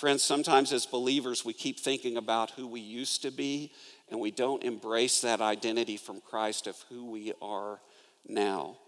Friends, 0.00 0.22
sometimes 0.22 0.72
as 0.72 0.86
believers, 0.86 1.44
we 1.44 1.52
keep 1.52 1.78
thinking 1.78 2.16
about 2.16 2.52
who 2.52 2.66
we 2.66 2.80
used 2.80 3.20
to 3.20 3.30
be, 3.30 3.70
and 4.08 4.18
we 4.18 4.30
don't 4.30 4.64
embrace 4.64 5.20
that 5.20 5.42
identity 5.42 5.98
from 5.98 6.22
Christ 6.22 6.66
of 6.66 6.82
who 6.88 7.10
we 7.10 7.34
are 7.42 7.82
now. 8.26 8.78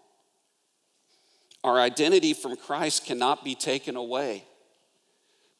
Our 1.63 1.79
identity 1.79 2.33
from 2.33 2.57
Christ 2.57 3.05
cannot 3.05 3.45
be 3.45 3.55
taken 3.55 3.95
away. 3.95 4.45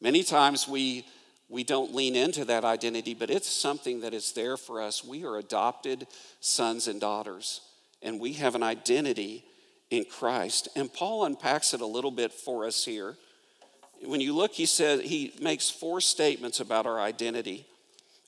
Many 0.01 0.23
times 0.23 0.67
we, 0.67 1.05
we 1.49 1.63
don't 1.63 1.93
lean 1.93 2.15
into 2.15 2.45
that 2.45 2.65
identity, 2.65 3.13
but 3.13 3.29
it's 3.29 3.47
something 3.47 4.01
that 4.01 4.15
is 4.15 4.31
there 4.31 4.57
for 4.57 4.81
us. 4.81 5.05
We 5.05 5.23
are 5.23 5.37
adopted 5.37 6.07
sons 6.39 6.87
and 6.87 6.99
daughters, 6.99 7.61
and 8.01 8.19
we 8.19 8.33
have 8.33 8.55
an 8.55 8.63
identity 8.63 9.45
in 9.91 10.05
Christ. 10.05 10.67
And 10.75 10.91
Paul 10.91 11.25
unpacks 11.25 11.75
it 11.75 11.81
a 11.81 11.85
little 11.85 12.09
bit 12.09 12.33
for 12.33 12.65
us 12.65 12.83
here. 12.83 13.17
When 14.05 14.21
you 14.21 14.33
look, 14.33 14.53
he 14.53 14.65
says 14.65 15.01
he 15.01 15.33
makes 15.41 15.69
four 15.69 16.01
statements 16.01 16.59
about 16.59 16.85
our 16.85 16.99
identity. 16.99 17.65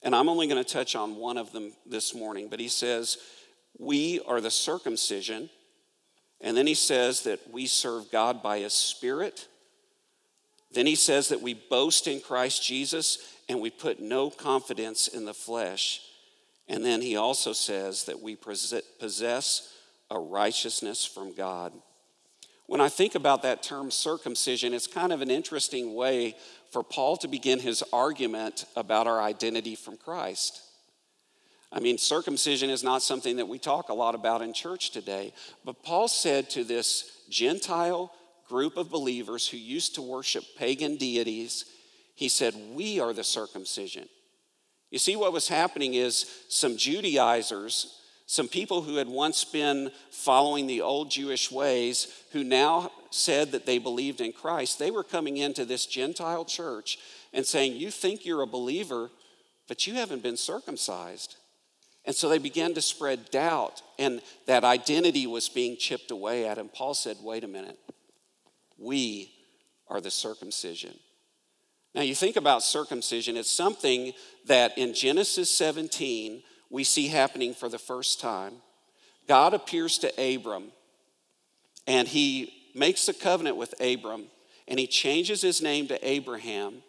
And 0.04 0.16
I'm 0.16 0.30
only 0.30 0.48
going 0.48 0.64
to 0.64 0.70
touch 0.70 0.96
on 0.96 1.16
one 1.16 1.38
of 1.38 1.52
them 1.52 1.74
this 1.86 2.14
morning, 2.14 2.48
but 2.50 2.60
he 2.60 2.68
says, 2.68 3.18
We 3.78 4.22
are 4.28 4.40
the 4.40 4.52
circumcision. 4.52 5.50
And 6.42 6.56
then 6.56 6.68
he 6.68 6.76
says 6.76 7.24
that 7.24 7.40
we 7.52 7.66
serve 7.66 8.12
God 8.12 8.44
by 8.44 8.60
his 8.60 8.74
Spirit. 8.74 9.48
Then 10.72 10.86
he 10.86 10.96
says 10.96 11.30
that 11.30 11.42
we 11.42 11.54
boast 11.54 12.08
in 12.08 12.20
Christ 12.20 12.64
Jesus 12.64 13.18
and 13.48 13.62
we 13.62 13.70
put 13.70 14.00
no 14.00 14.30
confidence 14.30 15.08
in 15.08 15.26
the 15.26 15.34
flesh. 15.34 16.02
And 16.68 16.84
then 16.84 17.02
he 17.02 17.16
also 17.16 17.54
says 17.54 18.06
that 18.06 18.22
we 18.22 18.36
possess 18.36 19.74
a 20.12 20.20
righteousness 20.20 21.06
from 21.06 21.34
God. 21.34 21.74
When 22.68 22.82
I 22.82 22.90
think 22.90 23.16
about 23.16 23.44
that 23.44 23.62
term 23.62 23.92
circumcision, 23.92 24.74
it's 24.74 24.88
kind 24.88 25.14
of 25.14 25.22
an 25.22 25.30
interesting 25.30 25.94
way 25.94 26.36
for 26.72 26.84
Paul 26.84 27.18
to 27.18 27.28
begin 27.28 27.60
his 27.60 27.84
argument 27.94 28.66
about 28.76 29.08
our 29.08 29.22
identity 29.22 29.76
from 29.76 29.98
Christ. 29.98 30.62
I 31.72 31.80
mean, 31.80 31.98
circumcision 31.98 32.70
is 32.70 32.84
not 32.84 33.02
something 33.02 33.36
that 33.36 33.48
we 33.48 33.60
talk 33.60 33.90
a 33.90 33.94
lot 33.94 34.16
about 34.16 34.42
in 34.42 34.54
church 34.54 34.92
today, 34.92 35.34
but 35.64 35.84
Paul 35.84 36.08
said 36.08 36.50
to 36.52 36.64
this 36.64 37.22
Gentile 37.30 38.12
group 38.48 38.78
of 38.78 38.90
believers 38.90 39.48
who 39.48 39.58
used 39.58 39.96
to 39.96 40.02
worship 40.02 40.44
pagan 40.58 40.96
deities, 40.98 41.66
he 42.16 42.30
said, 42.30 42.56
We 42.74 43.00
are 43.00 43.14
the 43.14 43.24
circumcision. 43.24 44.08
You 44.90 45.00
see, 45.00 45.16
what 45.16 45.34
was 45.34 45.48
happening 45.48 45.96
is 45.96 46.26
some 46.48 46.78
Judaizers 46.78 48.00
some 48.28 48.48
people 48.48 48.82
who 48.82 48.96
had 48.96 49.08
once 49.08 49.44
been 49.44 49.92
following 50.10 50.66
the 50.66 50.82
old 50.82 51.12
Jewish 51.12 51.52
ways, 51.52 52.08
who 52.32 52.44
now 52.44 52.92
said 53.12 53.52
that 53.52 53.66
they 53.66 53.78
believed 53.78 54.20
in 54.20 54.34
Christ, 54.34 54.80
they 54.80 54.92
were 54.92 55.04
coming 55.04 55.38
into 55.38 55.64
this 55.64 55.86
Gentile 55.86 56.44
church 56.44 56.98
and 57.34 57.46
saying, 57.46 57.74
You 57.74 57.92
think 57.92 58.26
you're 58.26 58.42
a 58.42 58.48
believer, 58.48 59.12
but 59.68 59.86
you 59.86 59.94
haven't 59.96 60.24
been 60.24 60.38
circumcised. 60.38 61.36
And 62.04 62.16
so 62.16 62.30
they 62.30 62.38
began 62.38 62.74
to 62.76 62.82
spread 62.82 63.32
doubt, 63.32 63.82
and 63.98 64.22
that 64.46 64.64
identity 64.64 65.26
was 65.26 65.50
being 65.50 65.78
chipped 65.78 66.12
away 66.12 66.48
at. 66.48 66.58
And 66.58 66.72
Paul 66.72 66.94
said, 66.96 67.18
Wait 67.22 67.44
a 67.44 67.48
minute, 67.48 67.78
we 68.80 69.32
are 69.88 70.02
the 70.02 70.12
circumcision. 70.12 70.98
Now, 71.94 72.02
you 72.02 72.16
think 72.16 72.36
about 72.36 72.64
circumcision, 72.64 73.38
it's 73.38 73.50
something 73.50 74.14
that 74.48 74.78
in 74.78 74.94
Genesis 74.94 75.50
17, 75.50 76.44
we 76.76 76.84
see 76.84 77.08
happening 77.08 77.54
for 77.54 77.70
the 77.70 77.80
first 77.80 78.20
time. 78.20 78.56
God 79.30 79.54
appears 79.54 79.98
to 80.00 80.36
Abram 80.36 80.74
and 81.88 82.06
he 82.06 82.52
makes 82.76 83.08
a 83.08 83.14
covenant 83.14 83.56
with 83.56 83.74
Abram 83.80 84.26
and 84.68 84.78
he 84.78 84.86
changes 84.86 85.42
his 85.42 85.62
name 85.62 85.88
to 85.88 86.08
Abraham. 86.08 86.84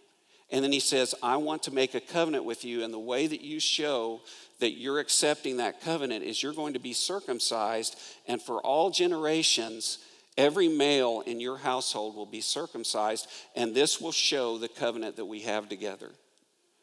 And 0.50 0.64
then 0.64 0.72
he 0.72 0.80
says, 0.80 1.14
I 1.22 1.36
want 1.36 1.62
to 1.64 1.70
make 1.70 1.94
a 1.94 2.00
covenant 2.00 2.44
with 2.44 2.64
you. 2.64 2.82
And 2.82 2.92
the 2.92 2.98
way 2.98 3.28
that 3.28 3.42
you 3.42 3.60
show 3.60 4.22
that 4.58 4.72
you're 4.72 4.98
accepting 4.98 5.58
that 5.58 5.80
covenant 5.80 6.24
is 6.24 6.42
you're 6.42 6.52
going 6.52 6.74
to 6.74 6.80
be 6.80 6.92
circumcised. 6.92 7.96
And 8.26 8.42
for 8.42 8.60
all 8.60 8.90
generations, 8.90 9.98
every 10.36 10.68
male 10.68 11.22
in 11.26 11.38
your 11.38 11.58
household 11.58 12.16
will 12.16 12.26
be 12.26 12.40
circumcised. 12.40 13.28
And 13.54 13.72
this 13.72 14.00
will 14.00 14.12
show 14.12 14.58
the 14.58 14.68
covenant 14.68 15.14
that 15.14 15.26
we 15.26 15.42
have 15.42 15.68
together. 15.68 16.10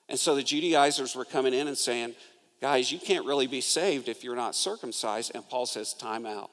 And 0.10 0.19
so 0.19 0.36
the 0.36 0.43
Judaizers 0.43 1.15
were 1.15 1.25
coming 1.25 1.54
in 1.54 1.67
and 1.67 1.77
saying, 1.77 2.15
Guys, 2.63 2.93
you 2.93 2.97
can't 2.97 3.26
really 3.26 3.45
be 3.45 3.60
saved 3.60 4.08
if 4.08 4.23
you're 4.23 4.38
not 4.38 4.56
circumcised. 4.56 5.34
And 5.36 5.45
Paul 5.49 5.65
says, 5.65 5.93
time 5.93 6.26
out. 6.26 6.49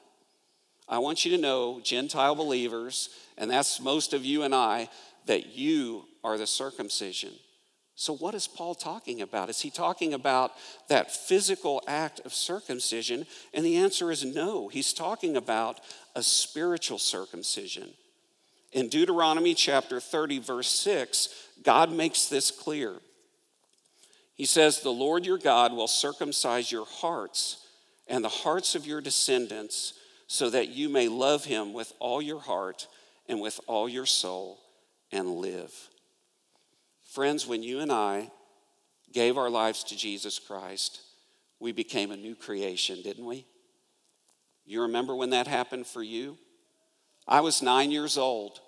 I 0.89 0.97
want 0.97 1.23
you 1.23 1.31
to 1.31 1.41
know, 1.41 1.79
Gentile 1.81 2.35
believers, 2.35 3.07
and 3.37 3.49
that's 3.49 3.79
most 3.79 4.13
of 4.13 4.25
you 4.25 4.43
and 4.43 4.53
I, 4.53 4.89
that 5.27 5.55
you 5.55 6.03
are 6.21 6.37
the 6.37 6.45
circumcision. 6.45 7.31
So, 7.95 8.13
what 8.13 8.35
is 8.35 8.45
Paul 8.45 8.75
talking 8.75 9.21
about? 9.21 9.49
Is 9.49 9.61
he 9.61 9.69
talking 9.69 10.13
about 10.13 10.51
that 10.89 11.13
physical 11.13 11.81
act 11.87 12.19
of 12.25 12.33
circumcision? 12.33 13.25
And 13.53 13.63
the 13.63 13.77
answer 13.77 14.11
is 14.11 14.25
no. 14.25 14.67
He's 14.67 14.91
talking 14.91 15.37
about 15.37 15.79
a 16.13 16.23
spiritual 16.23 16.99
circumcision. 16.99 17.89
In 18.73 18.89
Deuteronomy 18.89 19.53
chapter 19.53 20.01
30, 20.01 20.39
verse 20.39 20.67
6, 20.67 21.29
God 21.63 21.89
makes 21.89 22.25
this 22.25 22.51
clear. 22.51 22.95
He 24.35 24.45
says, 24.45 24.81
The 24.81 24.89
Lord 24.89 25.25
your 25.25 25.37
God 25.37 25.73
will 25.73 25.87
circumcise 25.87 26.71
your 26.71 26.85
hearts 26.85 27.65
and 28.07 28.23
the 28.23 28.29
hearts 28.29 28.75
of 28.75 28.85
your 28.85 29.01
descendants 29.01 29.93
so 30.27 30.49
that 30.49 30.69
you 30.69 30.89
may 30.89 31.07
love 31.07 31.45
him 31.45 31.73
with 31.73 31.93
all 31.99 32.21
your 32.21 32.39
heart 32.39 32.87
and 33.27 33.41
with 33.41 33.59
all 33.67 33.89
your 33.89 34.05
soul 34.05 34.59
and 35.11 35.29
live. 35.29 35.73
Friends, 37.03 37.45
when 37.45 37.63
you 37.63 37.79
and 37.79 37.91
I 37.91 38.31
gave 39.11 39.37
our 39.37 39.49
lives 39.49 39.83
to 39.85 39.97
Jesus 39.97 40.39
Christ, 40.39 41.01
we 41.59 41.71
became 41.71 42.11
a 42.11 42.17
new 42.17 42.35
creation, 42.35 43.01
didn't 43.01 43.25
we? 43.25 43.45
You 44.65 44.83
remember 44.83 45.15
when 45.15 45.31
that 45.31 45.47
happened 45.47 45.85
for 45.85 46.01
you? 46.01 46.37
I 47.27 47.41
was 47.41 47.61
nine 47.61 47.91
years 47.91 48.17
old 48.17 48.61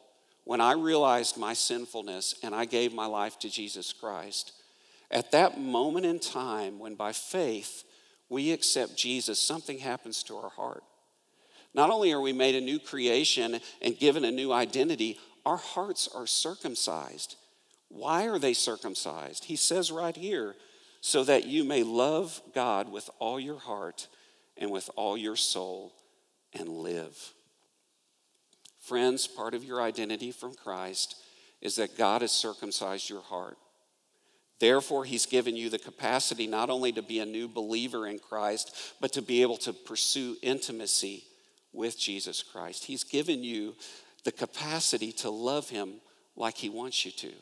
when 0.43 0.61
I 0.61 0.73
realized 0.73 1.37
my 1.37 1.53
sinfulness 1.53 2.35
and 2.43 2.53
I 2.53 2.65
gave 2.65 2.93
my 2.93 3.05
life 3.05 3.39
to 3.39 3.49
Jesus 3.49 3.93
Christ. 3.93 4.51
At 5.13 5.31
that 5.31 5.59
moment 5.59 6.07
in 6.07 6.19
time, 6.19 6.79
when 6.79 6.95
by 6.95 7.13
faith 7.13 7.83
we 8.29 8.51
accept 8.51 8.97
Jesus, 8.97 9.39
something 9.39 9.77
happens 9.77 10.23
to 10.23 10.35
our 10.37 10.49
heart. 10.49 10.83
Not 11.75 11.91
only 11.91 12.11
are 12.11 12.19
we 12.19 12.33
made 12.33 12.55
a 12.55 12.61
new 12.61 12.79
creation 12.79 13.59
and 13.79 13.99
given 13.99 14.25
a 14.25 14.31
new 14.31 14.51
identity, 14.51 15.19
our 15.45 15.57
hearts 15.57 16.09
are 16.13 16.25
circumcised. 16.25 17.35
Why 17.89 18.27
are 18.27 18.39
they 18.39 18.55
circumcised? 18.55 19.45
He 19.45 19.55
says 19.55 19.91
right 19.91 20.15
here, 20.15 20.55
so 20.99 21.23
that 21.25 21.45
you 21.45 21.63
may 21.63 21.83
love 21.83 22.41
God 22.55 22.91
with 22.91 23.07
all 23.19 23.39
your 23.39 23.59
heart 23.59 24.07
and 24.57 24.71
with 24.71 24.89
all 24.95 25.15
your 25.15 25.35
soul 25.35 25.93
and 26.53 26.67
live. 26.67 27.33
Friends, 28.79 29.27
part 29.27 29.53
of 29.53 29.63
your 29.63 29.79
identity 29.79 30.31
from 30.31 30.55
Christ 30.55 31.17
is 31.61 31.75
that 31.75 31.97
God 31.97 32.21
has 32.21 32.31
circumcised 32.31 33.09
your 33.09 33.21
heart. 33.21 33.57
Therefore, 34.63 35.03
He's 35.03 35.25
given 35.25 35.57
you 35.57 35.69
the 35.69 35.77
capacity 35.77 36.47
not 36.47 36.69
only 36.69 36.93
to 36.93 37.01
be 37.01 37.19
a 37.19 37.25
new 37.25 37.49
believer 37.49 38.07
in 38.07 38.17
Christ, 38.17 38.73
but 39.01 39.11
to 39.11 39.21
be 39.21 39.41
able 39.41 39.57
to 39.57 39.73
pursue 39.73 40.37
intimacy 40.41 41.25
with 41.73 41.99
Jesus 41.99 42.41
Christ. 42.41 42.85
He's 42.85 43.03
given 43.03 43.43
you 43.43 43.75
the 44.23 44.31
capacity 44.31 45.11
to 45.11 45.29
love 45.29 45.69
Him 45.69 45.95
like 46.37 46.55
He 46.55 46.69
wants 46.69 47.03
you 47.03 47.11
to. 47.11 47.33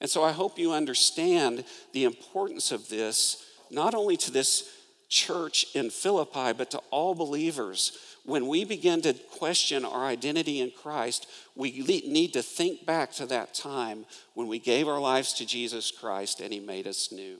And 0.00 0.08
so 0.08 0.22
I 0.22 0.30
hope 0.30 0.60
you 0.60 0.70
understand 0.70 1.64
the 1.92 2.04
importance 2.04 2.70
of 2.70 2.88
this, 2.88 3.44
not 3.68 3.96
only 3.96 4.16
to 4.18 4.30
this 4.30 4.70
church 5.08 5.66
in 5.74 5.90
Philippi, 5.90 6.52
but 6.52 6.70
to 6.70 6.78
all 6.92 7.16
believers 7.16 7.98
when 8.28 8.46
we 8.46 8.62
begin 8.62 9.00
to 9.00 9.14
question 9.14 9.86
our 9.86 10.04
identity 10.04 10.60
in 10.60 10.70
Christ, 10.70 11.26
we 11.56 11.70
need 12.06 12.34
to 12.34 12.42
think 12.42 12.84
back 12.84 13.10
to 13.12 13.24
that 13.26 13.54
time 13.54 14.04
when 14.34 14.48
we 14.48 14.58
gave 14.58 14.86
our 14.86 15.00
lives 15.00 15.32
to 15.34 15.46
Jesus 15.46 15.90
Christ 15.90 16.40
and 16.40 16.52
he 16.52 16.60
made 16.60 16.86
us 16.86 17.10
new. 17.10 17.38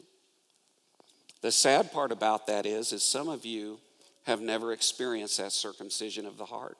The 1.42 1.52
sad 1.52 1.92
part 1.92 2.10
about 2.10 2.46
that 2.46 2.64
is 2.64 2.92
is 2.92 3.02
some 3.02 3.28
of 3.28 3.44
you 3.44 3.80
have 4.24 4.40
never 4.40 4.72
experienced 4.72 5.36
that 5.36 5.52
circumcision 5.52 6.24
of 6.24 6.38
the 6.38 6.46
heart. 6.46 6.78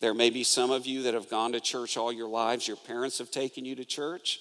There 0.00 0.12
may 0.12 0.28
be 0.28 0.44
some 0.44 0.70
of 0.70 0.84
you 0.86 1.04
that 1.04 1.14
have 1.14 1.30
gone 1.30 1.52
to 1.52 1.60
church 1.60 1.96
all 1.96 2.12
your 2.12 2.28
lives. 2.28 2.68
Your 2.68 2.76
parents 2.76 3.16
have 3.18 3.30
taken 3.30 3.64
you 3.64 3.74
to 3.76 3.86
church 3.86 4.40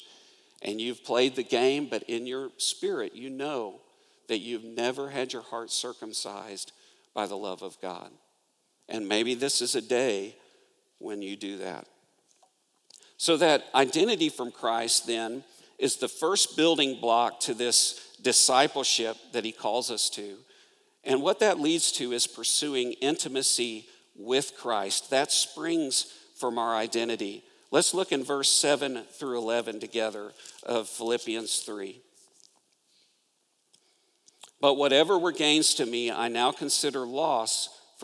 and 0.62 0.82
you've 0.82 1.06
played 1.06 1.38
the 1.38 1.43
game, 1.43 1.88
but 1.89 2.04
in 2.04 2.28
your 2.28 2.50
spirit, 2.58 3.15
you 3.15 3.30
know 3.30 3.80
that 4.28 4.39
you've 4.39 4.65
never 4.65 5.10
had 5.10 5.32
your 5.32 5.43
heart 5.43 5.71
circumcised 5.71 6.74
by 7.13 7.28
the 7.28 7.38
love 7.38 7.62
of 7.62 7.80
God. 7.82 8.12
And 8.88 9.08
maybe 9.08 9.34
this 9.34 9.62
is 9.62 9.76
a 9.76 9.82
day 9.82 10.36
when 11.00 11.21
you 11.21 11.36
do 11.36 11.58
that. 11.58 11.88
So, 13.17 13.38
that 13.38 13.63
identity 13.74 14.30
from 14.30 14.52
Christ 14.52 15.08
then 15.08 15.43
is 15.80 15.98
the 15.98 16.08
first 16.08 16.58
building 16.58 17.00
block 17.00 17.39
to 17.41 17.54
this 17.54 18.17
discipleship 18.21 19.17
that 19.34 19.45
he 19.45 19.52
calls 19.52 19.89
us 19.89 20.10
to. 20.12 20.38
And 21.04 21.21
what 21.21 21.39
that 21.39 21.60
leads 21.60 21.91
to 21.93 22.12
is 22.12 22.28
pursuing 22.28 22.93
intimacy 22.93 23.88
with 24.15 24.54
Christ. 24.58 25.12
That 25.12 25.32
springs 25.32 26.12
from 26.38 26.58
our 26.58 26.76
identity. 26.76 27.43
Let's 27.71 27.93
look 27.93 28.12
in 28.12 28.24
verse 28.24 28.50
7 28.50 29.04
through 29.12 29.38
11 29.38 29.80
together 29.80 30.32
of 30.63 30.89
Philippians 30.89 31.60
3. 31.60 32.02
But 34.62 34.76
whatever 34.76 35.19
were 35.19 35.32
gains 35.32 35.76
to 35.76 35.86
me, 35.86 36.12
I 36.12 36.28
now 36.28 36.52
consider 36.52 37.06
loss 37.06 37.69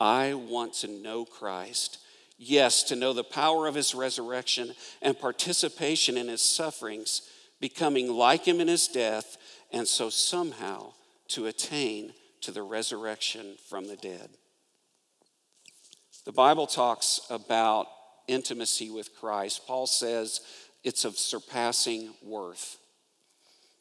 I 0.00 0.34
want 0.34 0.74
to 0.74 0.88
know 0.88 1.24
Christ. 1.24 1.98
Yes, 2.36 2.84
to 2.84 2.96
know 2.96 3.12
the 3.12 3.24
power 3.24 3.66
of 3.66 3.74
his 3.74 3.94
resurrection 3.94 4.74
and 5.02 5.18
participation 5.18 6.16
in 6.16 6.28
his 6.28 6.42
sufferings, 6.42 7.22
becoming 7.60 8.12
like 8.12 8.44
him 8.44 8.60
in 8.60 8.68
his 8.68 8.86
death, 8.86 9.36
and 9.72 9.86
so 9.88 10.08
somehow 10.08 10.92
to 11.28 11.46
attain 11.46 12.12
to 12.42 12.52
the 12.52 12.62
resurrection 12.62 13.56
from 13.68 13.88
the 13.88 13.96
dead. 13.96 14.30
The 16.24 16.32
Bible 16.32 16.66
talks 16.66 17.20
about 17.28 17.88
intimacy 18.28 18.90
with 18.90 19.16
Christ. 19.18 19.66
Paul 19.66 19.86
says 19.86 20.40
it's 20.84 21.04
of 21.04 21.18
surpassing 21.18 22.14
worth. 22.22 22.76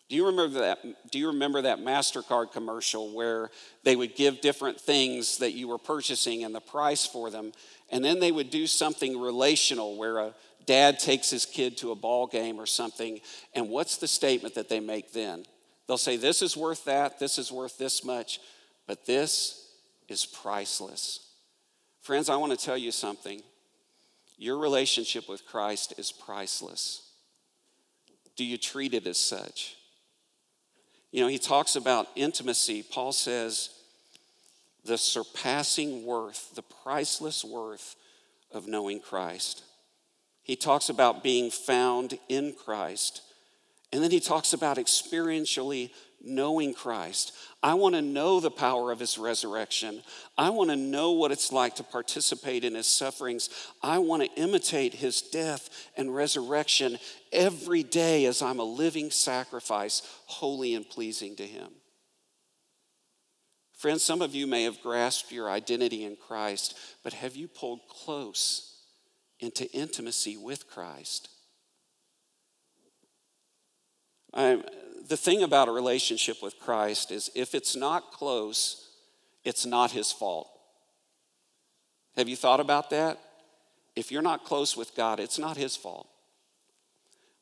Do 0.10 0.16
you 0.16 0.28
remember 0.28 0.60
that? 0.62 1.12
Do 1.12 1.20
you 1.20 1.28
remember 1.28 1.64
that 1.64 1.80
MasterCard 1.80 2.54
commercial 2.54 3.14
where 3.14 3.50
they 3.84 3.96
would 3.96 4.16
give 4.16 4.40
different 4.40 4.80
things 4.80 5.40
that 5.40 5.52
you 5.52 5.68
were 5.68 5.78
purchasing 5.78 6.46
and 6.46 6.56
the 6.56 6.62
price 6.62 7.06
for 7.06 7.30
them? 7.30 7.52
And 7.90 8.04
then 8.04 8.20
they 8.20 8.32
would 8.32 8.50
do 8.50 8.68
something 8.68 9.20
relational 9.20 9.98
where 9.98 10.18
a 10.20 10.34
dad 10.66 11.00
takes 11.00 11.30
his 11.30 11.46
kid 11.46 11.78
to 11.78 11.92
a 11.92 11.96
ball 11.96 12.26
game 12.28 12.60
or 12.60 12.66
something. 12.66 13.20
And 13.54 13.70
what's 13.70 13.98
the 13.98 14.08
statement 14.08 14.56
that 14.56 14.70
they 14.70 14.80
make 14.80 15.12
then? 15.12 15.46
They'll 15.88 15.98
say, 15.98 16.16
This 16.16 16.42
is 16.42 16.56
worth 16.56 16.86
that, 16.86 17.20
this 17.20 17.38
is 17.38 17.52
worth 17.52 17.78
this 17.78 18.06
much, 18.06 18.40
but 18.86 19.06
this 19.06 19.72
is 20.08 20.26
priceless. 20.26 21.32
Friends, 22.02 22.30
I 22.30 22.38
want 22.38 22.58
to 22.58 22.66
tell 22.66 22.78
you 22.78 22.92
something. 22.92 23.42
Your 24.38 24.58
relationship 24.58 25.28
with 25.28 25.46
Christ 25.46 25.96
is 25.98 26.12
priceless. 26.12 27.02
Do 28.38 28.46
you 28.46 28.58
treat 28.58 28.94
it 28.94 29.08
as 29.08 29.18
such? 29.18 29.76
You 31.12 31.22
know, 31.22 31.28
he 31.28 31.40
talks 31.40 31.76
about 31.76 32.08
intimacy. 32.16 32.84
Paul 32.84 33.12
says, 33.12 33.70
the 34.86 34.98
surpassing 34.98 36.06
worth, 36.06 36.56
the 36.56 36.62
priceless 36.62 37.44
worth 37.44 37.96
of 38.52 38.68
knowing 38.68 39.00
Christ. 39.00 39.64
He 40.44 40.56
talks 40.56 40.90
about 40.90 41.24
being 41.24 41.52
found 41.52 42.18
in 42.30 42.54
Christ. 42.54 43.22
And 43.92 44.02
then 44.02 44.12
he 44.12 44.20
talks 44.20 44.54
about 44.54 44.78
experientially 44.78 45.92
knowing 46.22 46.74
Christ. 46.74 47.34
I 47.64 47.74
want 47.76 47.96
to 47.96 48.02
know 48.02 48.40
the 48.40 48.52
power 48.52 48.92
of 48.92 49.00
his 49.00 49.18
resurrection. 49.18 50.02
I 50.38 50.50
want 50.50 50.70
to 50.70 50.76
know 50.76 51.12
what 51.12 51.32
it's 51.32 51.52
like 51.52 51.76
to 51.76 51.84
participate 51.84 52.64
in 52.64 52.76
his 52.76 52.88
sufferings. 52.88 53.50
I 53.82 54.00
want 54.00 54.24
to 54.24 54.42
imitate 54.42 54.94
his 54.94 55.22
death 55.22 55.70
and 55.96 56.14
resurrection 56.14 56.98
every 57.32 57.84
day 57.84 58.26
as 58.26 58.42
I'm 58.42 58.60
a 58.60 58.64
living 58.64 59.12
sacrifice, 59.12 60.02
holy 60.26 60.76
and 60.76 60.88
pleasing 60.88 61.36
to 61.38 61.46
him. 61.46 61.70
Friends, 63.78 64.04
some 64.04 64.24
of 64.24 64.34
you 64.34 64.48
may 64.48 64.64
have 64.64 64.82
grasped 64.82 65.32
your 65.32 65.50
identity 65.50 66.04
in 66.04 66.16
Christ, 66.16 66.76
but 67.04 67.14
have 67.14 67.36
you 67.36 67.48
pulled 67.48 67.82
close 67.88 68.74
into 69.40 69.72
intimacy 69.72 70.36
with 70.36 70.68
Christ? 70.68 71.30
I'm, 74.34 74.64
the 75.08 75.18
thing 75.18 75.44
about 75.44 75.68
a 75.68 75.72
relationship 75.72 76.42
with 76.42 76.60
Christ 76.60 77.12
is 77.12 77.30
if 77.36 77.56
it's 77.56 77.76
not 77.76 78.12
close, 78.12 78.90
it's 79.44 79.66
not 79.66 79.92
his 79.92 80.12
fault. 80.12 80.50
Have 82.16 82.28
you 82.28 82.36
thought 82.36 82.60
about 82.60 82.90
that? 82.90 83.20
If 83.96 84.12
you're 84.12 84.22
not 84.22 84.44
close 84.44 84.76
with 84.76 84.96
God, 84.96 85.20
it's 85.20 85.40
not 85.40 85.58
his 85.58 85.76
fault. 85.76 86.08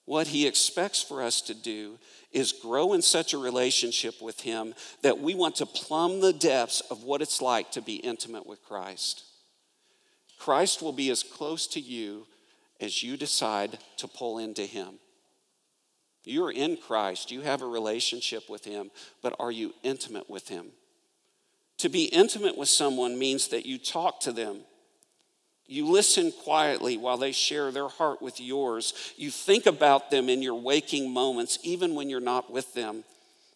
What 0.05 0.27
he 0.27 0.45
expects 0.45 1.01
for 1.01 1.23
us 1.23 1.41
to 1.41 1.55
do 1.55 1.97
is 2.31 2.51
grow 2.51 2.93
in 2.93 3.01
such 3.01 3.33
a 3.33 3.39
relationship 3.39 4.21
with 4.21 4.41
him 4.41 4.75
that 5.01 5.19
we 5.19 5.33
want 5.33 5.55
to 5.55 5.65
plumb 5.65 6.21
the 6.21 6.33
depths 6.33 6.81
of 6.91 7.03
what 7.03 7.21
it's 7.21 7.41
like 7.41 7.71
to 7.71 7.81
be 7.81 7.95
intimate 7.95 8.45
with 8.45 8.63
Christ. 8.63 9.23
Christ 10.37 10.81
will 10.81 10.91
be 10.91 11.09
as 11.09 11.23
close 11.23 11.65
to 11.67 11.79
you 11.79 12.27
as 12.79 13.01
you 13.01 13.17
decide 13.17 13.79
to 13.97 14.07
pull 14.07 14.37
into 14.37 14.63
him. 14.63 14.99
You're 16.25 16.51
in 16.51 16.77
Christ, 16.77 17.31
you 17.31 17.41
have 17.41 17.61
a 17.61 17.67
relationship 17.67 18.49
with 18.49 18.65
Him, 18.65 18.91
but 19.21 19.35
are 19.39 19.51
you 19.51 19.73
intimate 19.83 20.29
with 20.29 20.49
Him? 20.49 20.71
To 21.79 21.89
be 21.89 22.05
intimate 22.05 22.57
with 22.57 22.69
someone 22.69 23.19
means 23.19 23.49
that 23.49 23.65
you 23.65 23.77
talk 23.77 24.21
to 24.21 24.31
them. 24.31 24.61
You 25.67 25.85
listen 25.87 26.31
quietly 26.31 26.97
while 26.97 27.17
they 27.17 27.31
share 27.31 27.71
their 27.71 27.87
heart 27.87 28.21
with 28.21 28.39
yours. 28.39 28.93
You 29.17 29.31
think 29.31 29.65
about 29.65 30.11
them 30.11 30.29
in 30.29 30.41
your 30.41 30.55
waking 30.55 31.11
moments, 31.11 31.57
even 31.63 31.95
when 31.95 32.09
you're 32.09 32.19
not 32.19 32.51
with 32.51 32.73
them. 32.73 33.03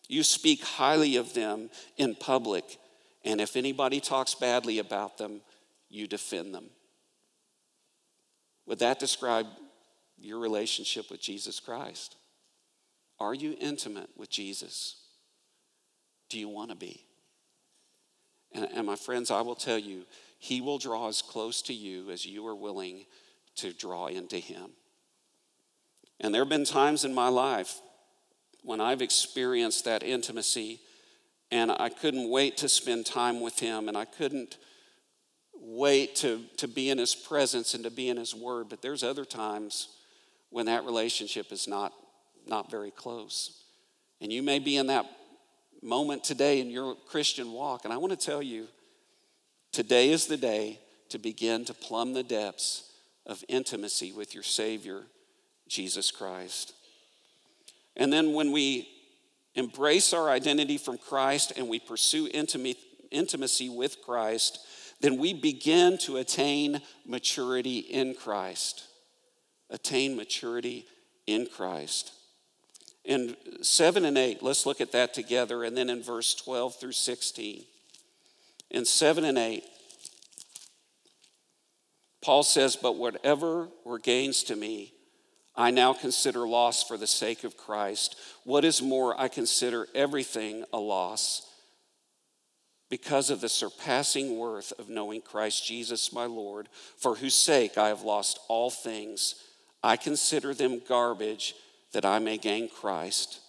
You 0.07 0.23
speak 0.23 0.63
highly 0.63 1.17
of 1.17 1.33
them 1.33 1.69
in 1.97 2.15
public. 2.15 2.77
And 3.23 3.39
if 3.39 3.55
anybody 3.55 3.99
talks 3.99 4.33
badly 4.33 4.79
about 4.79 5.17
them, 5.17 5.41
you 5.89 6.07
defend 6.07 6.53
them. 6.53 6.65
Would 8.65 8.79
that 8.79 8.99
describe 8.99 9.47
your 10.17 10.39
relationship 10.39 11.11
with 11.11 11.21
Jesus 11.21 11.59
Christ? 11.59 12.15
Are 13.19 13.33
you 13.33 13.55
intimate 13.59 14.09
with 14.15 14.29
Jesus? 14.29 14.95
Do 16.29 16.39
you 16.39 16.47
want 16.47 16.69
to 16.69 16.75
be? 16.75 17.05
And, 18.51 18.67
and, 18.73 18.87
my 18.87 18.95
friends, 18.95 19.29
I 19.29 19.41
will 19.41 19.55
tell 19.55 19.77
you, 19.77 20.05
He 20.39 20.61
will 20.61 20.77
draw 20.77 21.07
as 21.07 21.21
close 21.21 21.61
to 21.63 21.73
you 21.73 22.09
as 22.09 22.25
you 22.25 22.47
are 22.47 22.55
willing 22.55 23.05
to 23.57 23.73
draw 23.73 24.07
into 24.07 24.37
Him. 24.37 24.71
And 26.19 26.33
there 26.33 26.41
have 26.41 26.49
been 26.49 26.65
times 26.65 27.05
in 27.05 27.13
my 27.13 27.27
life 27.27 27.79
when 28.63 28.81
I've 28.81 29.01
experienced 29.01 29.85
that 29.85 30.03
intimacy 30.03 30.79
and 31.51 31.71
I 31.71 31.89
couldn't 31.89 32.29
wait 32.29 32.57
to 32.57 32.69
spend 32.69 33.05
time 33.05 33.41
with 33.41 33.59
Him 33.59 33.87
and 33.87 33.97
I 33.97 34.05
couldn't 34.05 34.57
wait 35.53 36.15
to, 36.17 36.41
to 36.57 36.67
be 36.67 36.89
in 36.89 36.97
His 36.97 37.15
presence 37.15 37.73
and 37.73 37.83
to 37.83 37.91
be 37.91 38.09
in 38.09 38.17
His 38.17 38.33
Word. 38.33 38.69
But 38.69 38.81
there's 38.81 39.03
other 39.03 39.25
times 39.25 39.89
when 40.49 40.65
that 40.65 40.85
relationship 40.85 41.51
is 41.51 41.67
not 41.67 41.93
not 42.49 42.69
very 42.69 42.91
close. 42.91 43.63
And 44.19 44.33
you 44.33 44.43
may 44.43 44.59
be 44.59 44.75
in 44.75 44.87
that 44.87 45.05
moment 45.81 46.25
today 46.25 46.59
in 46.59 46.69
your 46.69 46.95
Christian 47.07 47.53
walk. 47.53 47.85
And 47.85 47.93
I 47.93 47.97
want 47.97 48.11
to 48.11 48.25
tell 48.25 48.41
you 48.41 48.67
today 49.71 50.09
is 50.09 50.27
the 50.27 50.35
day 50.35 50.79
to 51.09 51.17
begin 51.17 51.63
to 51.65 51.73
plumb 51.73 52.13
the 52.13 52.23
depths 52.23 52.91
of 53.25 53.43
intimacy 53.47 54.11
with 54.11 54.33
your 54.33 54.43
Savior, 54.43 55.03
Jesus 55.67 56.11
Christ. 56.11 56.73
And 57.95 58.11
then 58.11 58.33
when 58.33 58.51
we 58.51 58.89
embrace 59.55 60.13
our 60.13 60.29
identity 60.29 60.77
from 60.77 60.97
Christ 60.97 61.53
and 61.55 61.69
we 61.69 61.79
pursue 61.79 62.27
intimacy 62.31 63.69
with 63.69 64.01
Christ, 64.01 64.59
then 65.01 65.17
we 65.17 65.33
begin 65.33 65.97
to 65.99 66.17
attain 66.17 66.81
maturity 67.05 67.79
in 67.79 68.15
Christ. 68.15 68.83
Attain 69.69 70.15
maturity 70.15 70.85
in 71.25 71.47
Christ. 71.47 72.11
In 73.05 73.35
7 73.61 74.05
and 74.05 74.17
8, 74.17 74.43
let's 74.43 74.65
look 74.65 74.81
at 74.81 74.91
that 74.91 75.13
together, 75.13 75.63
and 75.63 75.75
then 75.75 75.89
in 75.89 76.03
verse 76.03 76.35
12 76.35 76.79
through 76.79 76.91
16. 76.91 77.63
In 78.71 78.85
7 78.85 79.25
and 79.25 79.37
8, 79.37 79.63
Paul 82.21 82.43
says, 82.43 82.75
But 82.75 82.97
whatever 82.97 83.69
were 83.85 83.99
gains 83.99 84.43
to 84.43 84.55
me, 84.55 84.93
I 85.55 85.71
now 85.71 85.93
consider 85.93 86.47
loss 86.47 86.83
for 86.83 86.97
the 86.97 87.07
sake 87.07 87.43
of 87.43 87.57
Christ. 87.57 88.15
What 88.43 88.63
is 88.63 88.81
more, 88.81 89.19
I 89.19 89.27
consider 89.27 89.87
everything 89.95 90.63
a 90.71 90.79
loss 90.79 91.45
because 92.89 93.29
of 93.29 93.41
the 93.41 93.49
surpassing 93.49 94.37
worth 94.37 94.73
of 94.79 94.89
knowing 94.89 95.21
Christ 95.21 95.65
Jesus 95.65 96.11
my 96.11 96.25
Lord, 96.25 96.69
for 96.97 97.15
whose 97.15 97.35
sake 97.35 97.77
I 97.77 97.89
have 97.89 98.01
lost 98.01 98.39
all 98.47 98.69
things. 98.69 99.35
I 99.83 99.95
consider 99.95 100.53
them 100.53 100.81
garbage 100.87 101.55
that 101.93 102.05
I 102.05 102.19
may 102.19 102.37
gain 102.37 102.69
Christ 102.69 103.39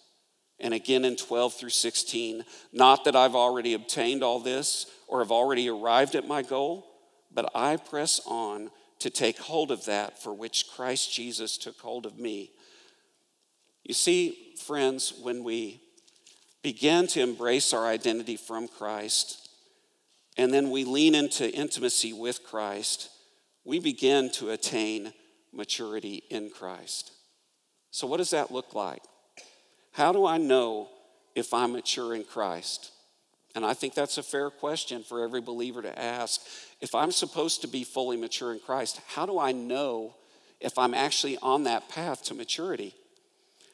And 0.60 0.74
again 0.74 1.04
in 1.06 1.16
12 1.16 1.54
through 1.54 1.70
16, 1.70 2.44
not 2.72 3.04
that 3.04 3.16
I've 3.16 3.34
already 3.34 3.72
obtained 3.72 4.22
all 4.22 4.38
this 4.38 4.86
or 5.08 5.20
have 5.20 5.32
already 5.32 5.68
arrived 5.68 6.14
at 6.14 6.28
my 6.28 6.42
goal, 6.42 6.86
but 7.32 7.50
I 7.54 7.76
press 7.76 8.20
on 8.26 8.70
to 8.98 9.08
take 9.08 9.38
hold 9.38 9.70
of 9.70 9.86
that 9.86 10.22
for 10.22 10.34
which 10.34 10.68
Christ 10.68 11.12
Jesus 11.12 11.56
took 11.56 11.78
hold 11.80 12.04
of 12.04 12.18
me. 12.18 12.52
You 13.84 13.94
see, 13.94 14.54
friends, 14.58 15.14
when 15.22 15.42
we 15.42 15.80
begin 16.62 17.06
to 17.08 17.22
embrace 17.22 17.72
our 17.72 17.86
identity 17.86 18.36
from 18.36 18.68
Christ, 18.68 19.48
and 20.36 20.52
then 20.52 20.70
we 20.70 20.84
lean 20.84 21.14
into 21.14 21.50
intimacy 21.50 22.12
with 22.12 22.44
Christ, 22.44 23.08
we 23.64 23.80
begin 23.80 24.30
to 24.32 24.50
attain 24.50 25.14
maturity 25.52 26.22
in 26.28 26.50
Christ. 26.50 27.12
So, 27.90 28.06
what 28.06 28.18
does 28.18 28.30
that 28.30 28.50
look 28.50 28.74
like? 28.74 29.02
How 29.92 30.12
do 30.12 30.26
I 30.26 30.38
know 30.38 30.88
if 31.34 31.52
I'm 31.52 31.72
mature 31.72 32.14
in 32.14 32.24
Christ? 32.24 32.92
And 33.54 33.64
I 33.64 33.74
think 33.74 33.94
that's 33.94 34.18
a 34.18 34.22
fair 34.22 34.48
question 34.48 35.02
for 35.02 35.24
every 35.24 35.40
believer 35.40 35.82
to 35.82 35.98
ask. 35.98 36.40
If 36.80 36.94
I'm 36.94 37.10
supposed 37.10 37.62
to 37.62 37.68
be 37.68 37.82
fully 37.82 38.16
mature 38.16 38.52
in 38.52 38.60
Christ, 38.60 39.00
how 39.08 39.26
do 39.26 39.38
I 39.38 39.50
know 39.52 40.14
if 40.60 40.78
I'm 40.78 40.94
actually 40.94 41.36
on 41.38 41.64
that 41.64 41.88
path 41.88 42.22
to 42.24 42.34
maturity? 42.34 42.94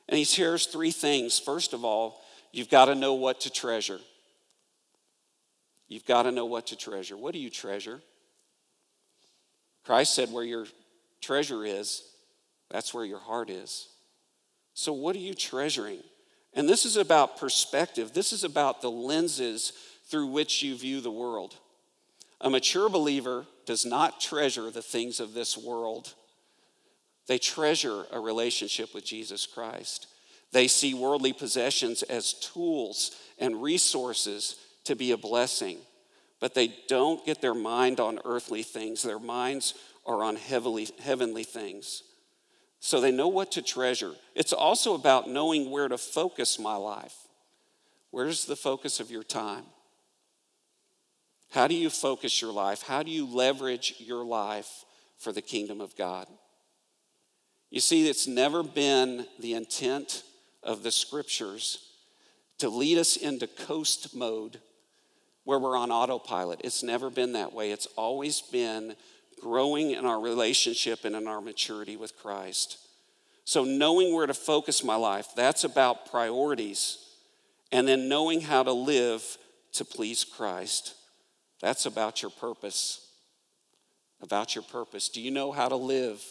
And 0.08 0.16
he 0.16 0.24
shares 0.24 0.66
three 0.66 0.92
things. 0.92 1.38
First 1.38 1.74
of 1.74 1.84
all, 1.84 2.22
you've 2.52 2.70
got 2.70 2.86
to 2.86 2.94
know 2.94 3.14
what 3.14 3.40
to 3.42 3.50
treasure. 3.50 4.00
You've 5.88 6.06
got 6.06 6.22
to 6.22 6.32
know 6.32 6.46
what 6.46 6.68
to 6.68 6.76
treasure. 6.76 7.16
What 7.16 7.34
do 7.34 7.38
you 7.38 7.50
treasure? 7.50 8.00
Christ 9.84 10.14
said, 10.14 10.32
Where 10.32 10.44
your 10.44 10.66
treasure 11.20 11.64
is, 11.64 12.02
that's 12.70 12.94
where 12.94 13.04
your 13.04 13.20
heart 13.20 13.50
is. 13.50 13.88
So, 14.78 14.92
what 14.92 15.16
are 15.16 15.20
you 15.20 15.32
treasuring? 15.32 16.00
And 16.52 16.68
this 16.68 16.84
is 16.84 16.98
about 16.98 17.38
perspective, 17.38 18.12
this 18.12 18.30
is 18.32 18.44
about 18.44 18.82
the 18.82 18.90
lenses 18.90 19.72
through 20.04 20.26
which 20.26 20.62
you 20.62 20.76
view 20.76 21.00
the 21.00 21.10
world. 21.10 21.56
A 22.42 22.50
mature 22.50 22.90
believer 22.90 23.46
does 23.64 23.86
not 23.86 24.20
treasure 24.20 24.70
the 24.70 24.82
things 24.82 25.18
of 25.18 25.32
this 25.32 25.56
world. 25.56 26.12
They 27.26 27.38
treasure 27.38 28.04
a 28.12 28.20
relationship 28.20 28.94
with 28.94 29.06
Jesus 29.06 29.46
Christ. 29.46 30.08
They 30.52 30.68
see 30.68 30.92
worldly 30.92 31.32
possessions 31.32 32.02
as 32.02 32.34
tools 32.34 33.16
and 33.38 33.62
resources 33.62 34.56
to 34.84 34.94
be 34.94 35.12
a 35.12 35.16
blessing, 35.16 35.78
but 36.38 36.52
they 36.52 36.74
don't 36.86 37.24
get 37.24 37.40
their 37.40 37.54
mind 37.54 37.98
on 37.98 38.20
earthly 38.26 38.62
things. 38.62 39.02
Their 39.02 39.18
minds 39.18 39.72
are 40.04 40.22
on 40.22 40.36
heavenly, 40.36 40.88
heavenly 41.02 41.44
things. 41.44 42.02
So 42.80 43.00
they 43.00 43.10
know 43.10 43.28
what 43.28 43.52
to 43.52 43.62
treasure. 43.62 44.12
It's 44.34 44.52
also 44.52 44.94
about 44.94 45.28
knowing 45.28 45.70
where 45.70 45.88
to 45.88 45.98
focus 45.98 46.58
my 46.58 46.76
life. 46.76 47.14
Where's 48.10 48.44
the 48.44 48.56
focus 48.56 49.00
of 49.00 49.10
your 49.10 49.24
time? 49.24 49.64
How 51.50 51.66
do 51.66 51.74
you 51.74 51.90
focus 51.90 52.40
your 52.40 52.52
life? 52.52 52.82
How 52.82 53.02
do 53.02 53.10
you 53.10 53.26
leverage 53.26 53.94
your 53.98 54.24
life 54.24 54.84
for 55.18 55.32
the 55.32 55.42
kingdom 55.42 55.80
of 55.80 55.96
God? 55.96 56.26
You 57.70 57.80
see, 57.80 58.08
it's 58.08 58.26
never 58.26 58.62
been 58.62 59.26
the 59.38 59.54
intent 59.54 60.22
of 60.62 60.82
the 60.82 60.90
scriptures 60.90 61.90
to 62.58 62.68
lead 62.68 62.98
us 62.98 63.16
into 63.16 63.46
coast 63.46 64.14
mode 64.14 64.60
where 65.44 65.58
we're 65.58 65.76
on 65.76 65.90
autopilot. 65.90 66.60
It's 66.64 66.82
never 66.82 67.10
been 67.10 67.32
that 67.32 67.52
way. 67.52 67.70
It's 67.70 67.86
always 67.96 68.40
been 68.40 68.96
growing 69.40 69.92
in 69.92 70.04
our 70.04 70.20
relationship 70.20 71.04
and 71.04 71.14
in 71.14 71.26
our 71.26 71.40
maturity 71.40 71.96
with 71.96 72.16
Christ. 72.16 72.78
So, 73.44 73.64
knowing 73.64 74.14
where 74.14 74.26
to 74.26 74.34
focus 74.34 74.82
my 74.82 74.96
life, 74.96 75.28
that's 75.36 75.64
about 75.64 76.10
priorities. 76.10 76.98
And 77.72 77.86
then 77.86 78.08
knowing 78.08 78.40
how 78.40 78.62
to 78.62 78.72
live 78.72 79.38
to 79.72 79.84
please 79.84 80.24
Christ, 80.24 80.94
that's 81.60 81.86
about 81.86 82.22
your 82.22 82.30
purpose. 82.30 83.08
About 84.22 84.54
your 84.54 84.64
purpose. 84.64 85.08
Do 85.08 85.20
you 85.20 85.30
know 85.30 85.52
how 85.52 85.68
to 85.68 85.76
live 85.76 86.22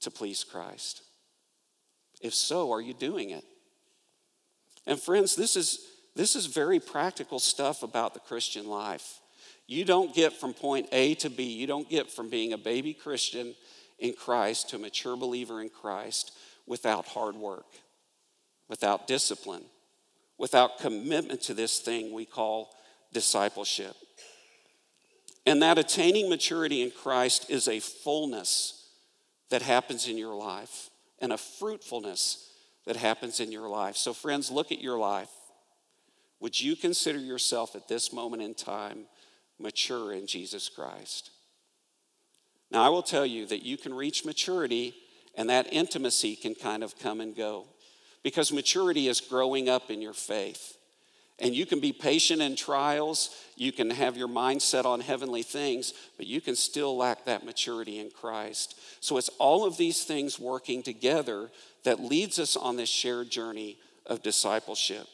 to 0.00 0.10
please 0.10 0.44
Christ? 0.44 1.02
If 2.20 2.34
so, 2.34 2.72
are 2.72 2.80
you 2.80 2.94
doing 2.94 3.30
it? 3.30 3.44
And 4.86 4.98
friends, 4.98 5.36
this 5.36 5.54
is, 5.54 5.86
this 6.16 6.34
is 6.34 6.46
very 6.46 6.80
practical 6.80 7.38
stuff 7.38 7.82
about 7.82 8.14
the 8.14 8.20
Christian 8.20 8.66
life. 8.66 9.20
You 9.68 9.84
don't 9.84 10.14
get 10.14 10.32
from 10.32 10.54
point 10.54 10.88
A 10.92 11.14
to 11.16 11.28
B, 11.28 11.44
you 11.44 11.66
don't 11.66 11.88
get 11.88 12.10
from 12.10 12.30
being 12.30 12.54
a 12.54 12.58
baby 12.58 12.94
Christian 12.94 13.54
in 13.98 14.14
Christ 14.14 14.70
to 14.70 14.76
a 14.76 14.78
mature 14.78 15.14
believer 15.14 15.60
in 15.60 15.68
Christ 15.68 16.32
without 16.66 17.06
hard 17.06 17.36
work, 17.36 17.66
without 18.66 19.06
discipline, 19.06 19.64
without 20.38 20.78
commitment 20.78 21.42
to 21.42 21.54
this 21.54 21.80
thing 21.80 22.14
we 22.14 22.24
call 22.24 22.74
discipleship. 23.12 23.94
And 25.44 25.62
that 25.62 25.76
attaining 25.76 26.30
maturity 26.30 26.80
in 26.80 26.90
Christ 26.90 27.50
is 27.50 27.68
a 27.68 27.80
fullness 27.80 28.88
that 29.50 29.60
happens 29.60 30.08
in 30.08 30.16
your 30.16 30.34
life 30.34 30.88
and 31.18 31.30
a 31.30 31.38
fruitfulness 31.38 32.50
that 32.86 32.96
happens 32.96 33.38
in 33.38 33.52
your 33.52 33.68
life. 33.68 33.96
So, 33.96 34.14
friends, 34.14 34.50
look 34.50 34.72
at 34.72 34.80
your 34.80 34.98
life. 34.98 35.30
Would 36.40 36.58
you 36.58 36.74
consider 36.74 37.18
yourself 37.18 37.76
at 37.76 37.86
this 37.86 38.14
moment 38.14 38.42
in 38.42 38.54
time 38.54 39.06
mature 39.58 40.12
in 40.12 40.26
Jesus 40.26 40.68
Christ? 40.68 41.30
Now, 42.70 42.84
I 42.84 42.88
will 42.88 43.02
tell 43.02 43.26
you 43.26 43.46
that 43.46 43.62
you 43.62 43.76
can 43.76 43.94
reach 43.94 44.24
maturity 44.24 44.94
and 45.34 45.48
that 45.48 45.72
intimacy 45.72 46.36
can 46.36 46.54
kind 46.54 46.82
of 46.82 46.98
come 46.98 47.20
and 47.20 47.34
go 47.34 47.64
because 48.22 48.52
maturity 48.52 49.08
is 49.08 49.20
growing 49.20 49.68
up 49.68 49.90
in 49.90 50.02
your 50.02 50.12
faith. 50.12 50.76
And 51.40 51.54
you 51.54 51.66
can 51.66 51.78
be 51.78 51.92
patient 51.92 52.42
in 52.42 52.56
trials, 52.56 53.30
you 53.56 53.70
can 53.70 53.90
have 53.90 54.16
your 54.16 54.26
mind 54.26 54.60
set 54.60 54.84
on 54.84 55.00
heavenly 55.00 55.44
things, 55.44 55.94
but 56.16 56.26
you 56.26 56.40
can 56.40 56.56
still 56.56 56.96
lack 56.96 57.24
that 57.24 57.44
maturity 57.44 58.00
in 58.00 58.10
Christ. 58.10 58.78
So 59.00 59.18
it's 59.18 59.30
all 59.38 59.64
of 59.64 59.76
these 59.76 60.02
things 60.02 60.40
working 60.40 60.82
together 60.82 61.50
that 61.84 62.00
leads 62.00 62.40
us 62.40 62.56
on 62.56 62.76
this 62.76 62.88
shared 62.88 63.30
journey 63.30 63.78
of 64.04 64.22
discipleship. 64.22 65.06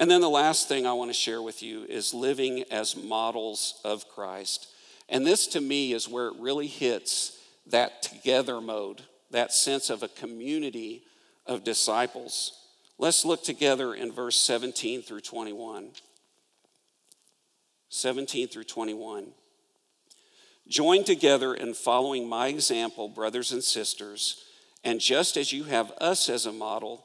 And 0.00 0.10
then 0.10 0.22
the 0.22 0.30
last 0.30 0.66
thing 0.66 0.86
I 0.86 0.94
want 0.94 1.10
to 1.10 1.14
share 1.14 1.42
with 1.42 1.62
you 1.62 1.84
is 1.84 2.14
living 2.14 2.64
as 2.70 2.96
models 2.96 3.78
of 3.84 4.08
Christ. 4.08 4.68
And 5.10 5.26
this 5.26 5.46
to 5.48 5.60
me 5.60 5.92
is 5.92 6.08
where 6.08 6.28
it 6.28 6.34
really 6.38 6.68
hits 6.68 7.38
that 7.66 8.00
together 8.02 8.62
mode, 8.62 9.02
that 9.30 9.52
sense 9.52 9.90
of 9.90 10.02
a 10.02 10.08
community 10.08 11.02
of 11.44 11.64
disciples. 11.64 12.52
Let's 12.96 13.26
look 13.26 13.44
together 13.44 13.92
in 13.92 14.10
verse 14.10 14.38
17 14.38 15.02
through 15.02 15.20
21. 15.20 15.90
17 17.90 18.48
through 18.48 18.64
21. 18.64 19.26
Join 20.66 21.04
together 21.04 21.52
in 21.52 21.74
following 21.74 22.26
my 22.26 22.48
example, 22.48 23.10
brothers 23.10 23.52
and 23.52 23.62
sisters, 23.62 24.44
and 24.82 24.98
just 24.98 25.36
as 25.36 25.52
you 25.52 25.64
have 25.64 25.90
us 26.00 26.30
as 26.30 26.46
a 26.46 26.52
model, 26.52 27.04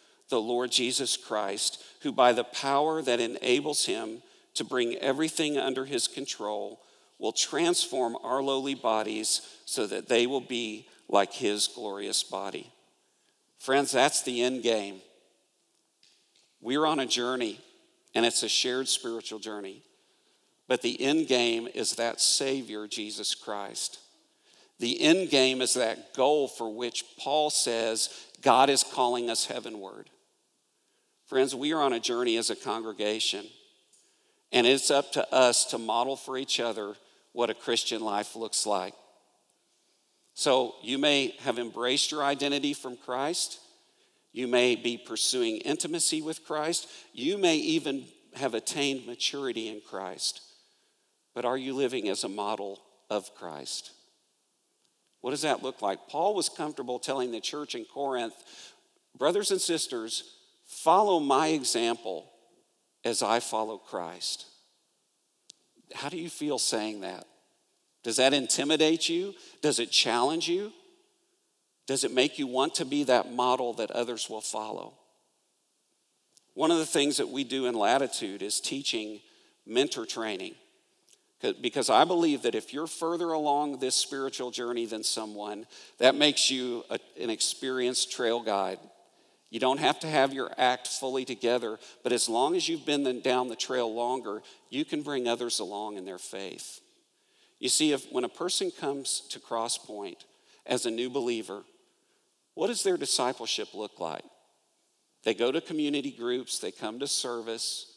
the 0.31 0.41
Lord 0.41 0.71
Jesus 0.71 1.15
Christ, 1.15 1.83
who 2.01 2.11
by 2.11 2.33
the 2.33 2.43
power 2.43 3.03
that 3.03 3.19
enables 3.19 3.85
him 3.85 4.23
to 4.55 4.63
bring 4.63 4.95
everything 4.95 5.59
under 5.59 5.85
his 5.85 6.07
control 6.07 6.81
will 7.19 7.31
transform 7.31 8.17
our 8.23 8.41
lowly 8.41 8.73
bodies 8.73 9.41
so 9.65 9.85
that 9.85 10.09
they 10.09 10.25
will 10.25 10.41
be 10.41 10.87
like 11.07 11.33
his 11.33 11.67
glorious 11.67 12.23
body. 12.23 12.71
Friends, 13.59 13.91
that's 13.91 14.23
the 14.23 14.41
end 14.41 14.63
game. 14.63 15.01
We're 16.61 16.85
on 16.85 16.99
a 16.99 17.05
journey, 17.05 17.59
and 18.15 18.25
it's 18.25 18.41
a 18.41 18.49
shared 18.49 18.87
spiritual 18.87 19.37
journey. 19.37 19.83
But 20.67 20.81
the 20.81 20.99
end 20.99 21.27
game 21.27 21.67
is 21.75 21.95
that 21.95 22.21
Savior, 22.21 22.87
Jesus 22.87 23.35
Christ. 23.35 23.99
The 24.79 24.99
end 24.99 25.29
game 25.29 25.61
is 25.61 25.75
that 25.75 26.15
goal 26.15 26.47
for 26.47 26.73
which 26.73 27.05
Paul 27.19 27.51
says 27.51 28.09
God 28.41 28.69
is 28.69 28.83
calling 28.83 29.29
us 29.29 29.45
heavenward. 29.45 30.09
Friends, 31.31 31.55
we 31.55 31.71
are 31.71 31.81
on 31.81 31.93
a 31.93 31.99
journey 32.01 32.35
as 32.35 32.49
a 32.49 32.57
congregation, 32.57 33.45
and 34.51 34.67
it's 34.67 34.91
up 34.91 35.13
to 35.13 35.33
us 35.33 35.63
to 35.67 35.77
model 35.77 36.17
for 36.17 36.37
each 36.37 36.59
other 36.59 36.95
what 37.31 37.49
a 37.49 37.53
Christian 37.53 38.01
life 38.01 38.35
looks 38.35 38.65
like. 38.65 38.93
So 40.33 40.75
you 40.83 40.97
may 40.97 41.33
have 41.43 41.57
embraced 41.57 42.11
your 42.11 42.21
identity 42.21 42.73
from 42.73 42.97
Christ. 42.97 43.61
You 44.33 44.49
may 44.49 44.75
be 44.75 44.97
pursuing 44.97 45.59
intimacy 45.59 46.21
with 46.21 46.43
Christ. 46.43 46.89
You 47.13 47.37
may 47.37 47.55
even 47.55 48.07
have 48.33 48.53
attained 48.53 49.07
maturity 49.07 49.69
in 49.69 49.79
Christ, 49.89 50.41
but 51.33 51.45
are 51.45 51.57
you 51.57 51.73
living 51.73 52.09
as 52.09 52.25
a 52.25 52.29
model 52.29 52.81
of 53.09 53.33
Christ? 53.35 53.91
What 55.21 55.31
does 55.31 55.43
that 55.43 55.63
look 55.63 55.81
like? 55.81 56.09
Paul 56.09 56.35
was 56.35 56.49
comfortable 56.49 56.99
telling 56.99 57.31
the 57.31 57.39
church 57.39 57.73
in 57.73 57.85
Corinth, 57.85 58.35
brothers 59.17 59.51
and 59.51 59.61
sisters, 59.61 60.39
follow 60.83 61.19
my 61.19 61.47
example 61.49 62.29
as 63.03 63.21
I 63.21 63.39
follow 63.39 63.77
Christ. 63.77 64.45
How 65.93 66.09
do 66.09 66.17
you 66.17 66.29
feel 66.29 66.57
saying 66.57 67.01
that? 67.01 67.25
Does 68.03 68.17
that 68.17 68.33
intimidate 68.33 69.09
you? 69.09 69.35
Does 69.61 69.79
it 69.79 69.91
challenge 69.91 70.47
you? 70.47 70.71
Does 71.87 72.03
it 72.03 72.13
make 72.13 72.39
you 72.39 72.47
want 72.47 72.75
to 72.75 72.85
be 72.85 73.03
that 73.03 73.31
model 73.31 73.73
that 73.73 73.91
others 73.91 74.29
will 74.29 74.41
follow? 74.41 74.93
One 76.53 76.71
of 76.71 76.77
the 76.77 76.85
things 76.85 77.17
that 77.17 77.29
we 77.29 77.43
do 77.43 77.65
in 77.65 77.75
Latitude 77.75 78.41
is 78.41 78.59
teaching 78.59 79.19
mentor 79.65 80.05
training. 80.05 80.55
Because 81.61 81.89
I 81.89 82.05
believe 82.05 82.43
that 82.43 82.55
if 82.55 82.71
you're 82.71 82.87
further 82.87 83.31
along 83.31 83.79
this 83.79 83.95
spiritual 83.95 84.51
journey 84.51 84.85
than 84.85 85.03
someone, 85.03 85.65
that 85.97 86.13
makes 86.13 86.51
you 86.51 86.83
a, 86.89 86.99
an 87.19 87.31
experienced 87.31 88.11
trail 88.11 88.41
guide. 88.41 88.77
You 89.51 89.59
don't 89.59 89.81
have 89.81 89.99
to 89.99 90.07
have 90.07 90.33
your 90.33 90.49
act 90.57 90.87
fully 90.87 91.25
together, 91.25 91.77
but 92.03 92.13
as 92.13 92.29
long 92.29 92.55
as 92.55 92.67
you've 92.67 92.85
been 92.85 93.19
down 93.19 93.49
the 93.49 93.55
trail 93.55 93.93
longer, 93.93 94.41
you 94.69 94.85
can 94.85 95.03
bring 95.03 95.27
others 95.27 95.59
along 95.59 95.97
in 95.97 96.05
their 96.05 96.17
faith. 96.17 96.79
You 97.59 97.67
see, 97.67 97.91
if, 97.91 98.09
when 98.11 98.23
a 98.23 98.29
person 98.29 98.71
comes 98.71 99.27
to 99.29 99.39
Crosspoint 99.39 100.23
as 100.65 100.85
a 100.85 100.91
new 100.91 101.09
believer, 101.09 101.63
what 102.53 102.67
does 102.67 102.81
their 102.81 102.95
discipleship 102.95 103.73
look 103.73 103.99
like? 103.99 104.23
They 105.23 105.33
go 105.33 105.51
to 105.51 105.59
community 105.59 106.11
groups, 106.11 106.59
they 106.59 106.71
come 106.71 106.99
to 106.99 107.07
service, 107.07 107.93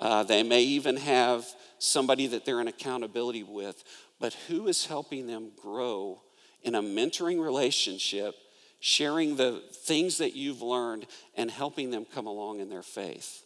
uh, 0.00 0.24
they 0.24 0.42
may 0.42 0.62
even 0.62 0.96
have 0.96 1.46
somebody 1.78 2.26
that 2.26 2.44
they're 2.44 2.60
in 2.60 2.68
accountability 2.68 3.44
with, 3.44 3.82
but 4.18 4.34
who 4.48 4.66
is 4.66 4.86
helping 4.86 5.28
them 5.28 5.52
grow 5.60 6.20
in 6.62 6.74
a 6.74 6.82
mentoring 6.82 7.42
relationship, 7.42 8.34
sharing 8.80 9.36
the 9.36 9.62
things 9.72 10.18
that 10.18 10.34
you've 10.34 10.62
learned 10.62 11.06
and 11.36 11.50
helping 11.50 11.90
them 11.90 12.04
come 12.04 12.26
along 12.26 12.60
in 12.60 12.68
their 12.68 12.82
faith? 12.82 13.42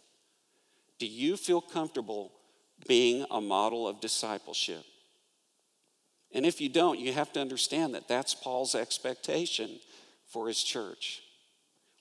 Do 0.99 1.07
you 1.07 1.37
feel 1.37 1.61
comfortable 1.61 2.33
being 2.87 3.27
a 3.31 3.41
model 3.41 3.87
of 3.87 4.01
discipleship? 4.01 4.85
And 6.33 6.47
if 6.47 6.61
you 6.61 6.69
don't, 6.69 6.99
you 6.99 7.13
have 7.13 7.33
to 7.35 7.41
understand 7.41 7.95
that 7.95 8.09
that's 8.09 8.35
Paul's 8.35 8.75
expectation 8.75 9.79
for 10.29 10.49
his 10.49 10.63
church. 10.63 11.23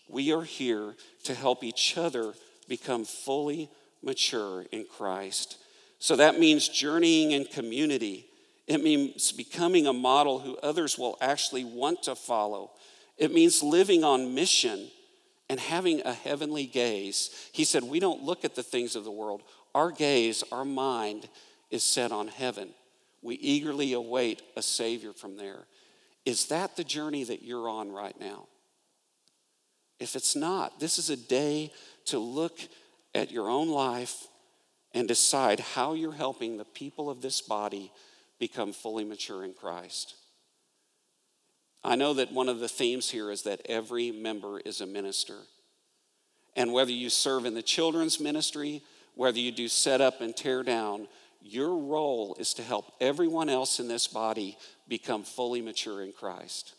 We 0.07 0.31
are 0.31 0.43
here 0.43 0.95
to 1.25 1.33
help 1.33 1.63
each 1.63 1.97
other 1.97 2.33
become 2.67 3.05
fully 3.05 3.69
mature 4.01 4.65
in 4.71 4.85
Christ. 4.85 5.57
So 5.99 6.15
that 6.17 6.39
means 6.39 6.67
journeying 6.67 7.31
in 7.31 7.45
community. 7.45 8.25
It 8.67 8.83
means 8.83 9.31
becoming 9.31 9.87
a 9.87 9.93
model 9.93 10.39
who 10.39 10.57
others 10.57 10.97
will 10.97 11.17
actually 11.21 11.63
want 11.63 12.03
to 12.03 12.15
follow. 12.15 12.71
It 13.17 13.33
means 13.33 13.61
living 13.61 14.03
on 14.03 14.33
mission 14.33 14.89
and 15.49 15.59
having 15.59 16.01
a 16.01 16.13
heavenly 16.13 16.65
gaze. 16.65 17.49
He 17.51 17.63
said, 17.63 17.83
We 17.83 17.99
don't 17.99 18.23
look 18.23 18.43
at 18.43 18.55
the 18.55 18.63
things 18.63 18.95
of 18.95 19.03
the 19.03 19.11
world. 19.11 19.43
Our 19.75 19.91
gaze, 19.91 20.43
our 20.51 20.65
mind 20.65 21.27
is 21.69 21.83
set 21.83 22.11
on 22.11 22.27
heaven. 22.27 22.69
We 23.21 23.35
eagerly 23.35 23.93
await 23.93 24.41
a 24.55 24.61
Savior 24.61 25.13
from 25.13 25.37
there. 25.37 25.65
Is 26.25 26.47
that 26.47 26.75
the 26.75 26.83
journey 26.83 27.23
that 27.23 27.43
you're 27.43 27.69
on 27.69 27.91
right 27.91 28.17
now? 28.19 28.47
If 29.99 30.15
it's 30.15 30.35
not, 30.35 30.79
this 30.79 30.97
is 30.97 31.09
a 31.09 31.17
day 31.17 31.71
to 32.05 32.19
look 32.19 32.59
at 33.15 33.31
your 33.31 33.49
own 33.49 33.69
life 33.69 34.27
and 34.93 35.07
decide 35.07 35.59
how 35.59 35.93
you're 35.93 36.13
helping 36.13 36.57
the 36.57 36.65
people 36.65 37.09
of 37.09 37.21
this 37.21 37.41
body 37.41 37.91
become 38.39 38.73
fully 38.73 39.05
mature 39.05 39.43
in 39.43 39.53
Christ. 39.53 40.15
I 41.83 41.95
know 41.95 42.13
that 42.13 42.31
one 42.31 42.49
of 42.49 42.59
the 42.59 42.69
themes 42.69 43.09
here 43.09 43.29
is 43.29 43.43
that 43.43 43.61
every 43.65 44.11
member 44.11 44.59
is 44.59 44.81
a 44.81 44.85
minister. 44.85 45.37
And 46.55 46.71
whether 46.71 46.91
you 46.91 47.09
serve 47.09 47.45
in 47.45 47.55
the 47.55 47.61
children's 47.61 48.19
ministry, 48.19 48.81
whether 49.15 49.39
you 49.39 49.51
do 49.51 49.67
set 49.67 49.99
up 50.01 50.21
and 50.21 50.35
tear 50.35 50.63
down, 50.63 51.07
your 51.41 51.75
role 51.75 52.35
is 52.39 52.53
to 52.53 52.63
help 52.63 52.93
everyone 53.01 53.49
else 53.49 53.79
in 53.79 53.87
this 53.87 54.07
body 54.07 54.57
become 54.87 55.23
fully 55.23 55.61
mature 55.61 56.01
in 56.01 56.13
Christ. 56.13 56.73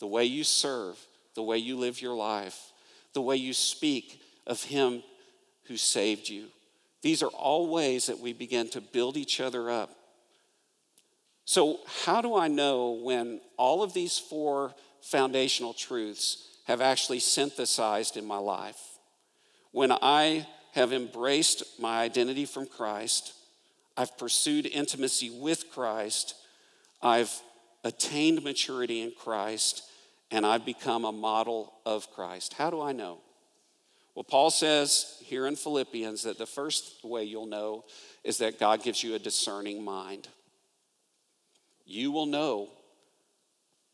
The 0.00 0.06
way 0.06 0.24
you 0.24 0.42
serve, 0.42 0.98
the 1.34 1.42
way 1.42 1.58
you 1.58 1.76
live 1.76 2.02
your 2.02 2.16
life, 2.16 2.72
the 3.12 3.22
way 3.22 3.36
you 3.36 3.52
speak 3.52 4.20
of 4.46 4.62
Him 4.62 5.02
who 5.64 5.76
saved 5.76 6.28
you. 6.28 6.46
These 7.02 7.22
are 7.22 7.30
all 7.30 7.68
ways 7.68 8.06
that 8.06 8.18
we 8.18 8.32
begin 8.32 8.68
to 8.70 8.80
build 8.80 9.16
each 9.16 9.40
other 9.40 9.70
up. 9.70 9.94
So, 11.48 11.80
how 12.04 12.20
do 12.20 12.36
I 12.36 12.46
know 12.48 12.90
when 12.90 13.40
all 13.56 13.82
of 13.82 13.94
these 13.94 14.18
four 14.18 14.74
foundational 15.00 15.72
truths 15.72 16.46
have 16.66 16.82
actually 16.82 17.20
synthesized 17.20 18.18
in 18.18 18.26
my 18.26 18.36
life? 18.36 18.78
When 19.72 19.90
I 19.90 20.46
have 20.72 20.92
embraced 20.92 21.62
my 21.80 22.02
identity 22.02 22.44
from 22.44 22.66
Christ, 22.66 23.32
I've 23.96 24.18
pursued 24.18 24.66
intimacy 24.66 25.30
with 25.30 25.70
Christ, 25.72 26.34
I've 27.00 27.32
attained 27.82 28.44
maturity 28.44 29.00
in 29.00 29.12
Christ, 29.18 29.84
and 30.30 30.44
I've 30.44 30.66
become 30.66 31.06
a 31.06 31.12
model 31.12 31.72
of 31.86 32.10
Christ. 32.10 32.52
How 32.52 32.68
do 32.68 32.82
I 32.82 32.92
know? 32.92 33.20
Well, 34.14 34.24
Paul 34.24 34.50
says 34.50 35.16
here 35.24 35.46
in 35.46 35.56
Philippians 35.56 36.24
that 36.24 36.36
the 36.36 36.44
first 36.44 37.02
way 37.02 37.24
you'll 37.24 37.46
know 37.46 37.86
is 38.22 38.36
that 38.36 38.60
God 38.60 38.82
gives 38.82 39.02
you 39.02 39.14
a 39.14 39.18
discerning 39.18 39.82
mind. 39.82 40.28
You 41.88 42.12
will 42.12 42.26
know 42.26 42.68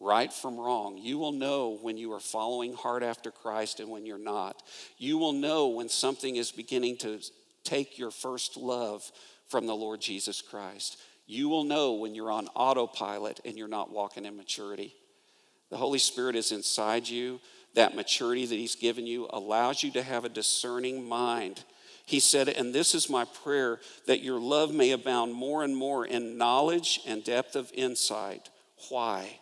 right 0.01 0.33
from 0.33 0.59
wrong. 0.59 0.99
You 0.99 1.17
will 1.17 1.31
know 1.31 1.79
when 1.81 1.97
you 1.97 2.13
are 2.13 2.21
following 2.21 2.73
hard 2.73 3.05
after 3.05 3.31
Christ 3.31 3.79
and 3.79 3.89
when 3.89 4.05
you're 4.05 4.19
not. 4.19 4.65
You 4.99 5.17
will 5.17 5.33
know 5.33 5.69
when 5.69 5.89
something 5.89 6.35
is 6.35 6.51
beginning 6.51 6.97
to 6.99 7.21
take 7.63 7.97
your 7.97 8.11
first 8.11 8.57
love 8.57 9.09
from 9.49 9.69
the 9.69 9.77
Lord 9.77 10.01
Jesus 10.01 10.43
Christ. 10.43 10.99
You 11.29 11.49
will 11.49 11.63
know 11.63 11.93
when 11.93 12.17
you're 12.17 12.33
on 12.33 12.49
autopilot 12.49 13.39
and 13.45 13.57
you're 13.57 13.69
not 13.69 13.93
walking 13.93 14.25
in 14.25 14.37
maturity. 14.37 14.93
The 15.71 15.77
Holy 15.77 16.01
Spirit 16.01 16.35
is 16.35 16.51
inside 16.51 17.09
you 17.09 17.41
that 17.77 17.95
maturity 17.95 18.45
that 18.45 18.57
He's 18.57 18.75
given 18.75 19.07
you 19.07 19.29
allows 19.31 19.85
you 19.85 19.93
to 19.93 20.03
have 20.03 20.25
a 20.25 20.29
discerning 20.29 21.09
mind. 21.09 21.63
He 22.07 22.21
said, 22.21 22.49
And 22.49 22.75
this 22.75 22.95
is 22.95 23.09
my 23.09 23.25
prayer 23.25 23.81
that 24.07 24.23
your 24.23 24.39
love 24.39 24.75
may 24.75 24.91
abound 24.91 25.33
more 25.33 25.65
and 25.65 25.77
more 25.77 26.05
in 26.05 26.37
knowledge 26.37 27.01
and 27.07 27.25
depth 27.25 27.57
of 27.57 27.71
insight. 27.75 28.51
Why? 28.91 29.39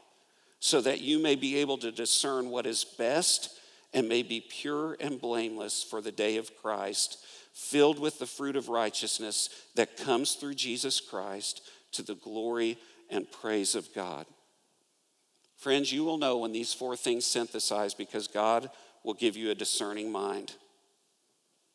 So 0.60 0.80
that 0.80 1.00
you 1.00 1.18
may 1.18 1.34
be 1.34 1.56
able 1.56 1.78
to 1.78 1.90
discern 1.90 2.50
what 2.50 2.66
is 2.66 2.84
best 2.84 3.58
and 3.92 4.08
may 4.08 4.22
be 4.22 4.40
pure 4.40 4.96
and 5.00 5.20
blameless 5.20 5.82
for 5.82 6.00
the 6.00 6.12
day 6.12 6.36
of 6.36 6.56
Christ, 6.56 7.18
filled 7.52 7.98
with 7.98 8.18
the 8.18 8.26
fruit 8.26 8.56
of 8.56 8.68
righteousness 8.68 9.48
that 9.74 9.96
comes 9.96 10.34
through 10.34 10.54
Jesus 10.54 11.00
Christ 11.00 11.62
to 11.92 12.02
the 12.02 12.14
glory 12.14 12.78
and 13.10 13.30
praise 13.30 13.74
of 13.74 13.92
God. 13.94 14.26
Friends, 15.56 15.92
you 15.92 16.04
will 16.04 16.18
know 16.18 16.38
when 16.38 16.52
these 16.52 16.72
four 16.72 16.96
things 16.96 17.24
synthesize 17.24 17.94
because 17.94 18.26
God 18.26 18.70
will 19.04 19.14
give 19.14 19.36
you 19.36 19.50
a 19.50 19.54
discerning 19.54 20.10
mind, 20.10 20.54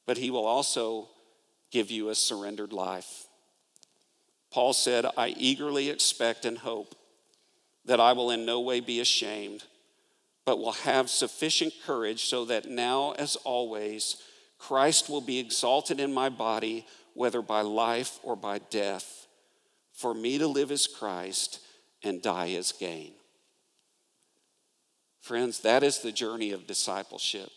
but 0.08 0.18
He 0.18 0.32
will 0.32 0.46
also 0.46 1.10
give 1.70 1.92
you 1.92 2.10
a 2.10 2.16
surrendered 2.16 2.74
life. 2.74 3.28
Paul 4.50 4.74
said, 4.74 5.06
I 5.18 5.36
eagerly 5.38 5.90
expect 5.90 6.46
and 6.46 6.58
hope 6.58 6.96
that 7.86 8.00
I 8.00 8.14
will 8.14 8.32
in 8.32 8.46
no 8.46 8.62
way 8.62 8.80
be 8.80 9.00
ashamed, 9.00 9.66
but 10.46 10.60
will 10.60 10.72
have 10.72 11.10
sufficient 11.10 11.74
courage 11.86 12.26
so 12.26 12.46
that 12.46 12.70
now, 12.70 13.12
as 13.20 13.36
always, 13.38 14.18
Christ 14.58 15.10
will 15.10 15.22
be 15.22 15.40
exalted 15.40 16.00
in 16.00 16.14
my 16.14 16.30
body, 16.30 16.86
whether 17.14 17.42
by 17.42 17.62
life 17.62 18.20
or 18.24 18.36
by 18.36 18.60
death. 18.60 19.28
For 19.94 20.14
me 20.14 20.38
to 20.38 20.48
live 20.48 20.72
is 20.72 20.88
Christ, 20.88 21.60
and 22.04 22.22
die 22.22 22.48
is 22.48 22.72
gain. 22.72 23.14
Friends, 25.22 25.60
that 25.62 25.84
is 25.84 26.00
the 26.00 26.12
journey 26.12 26.52
of 26.52 26.68
discipleship. 26.68 27.50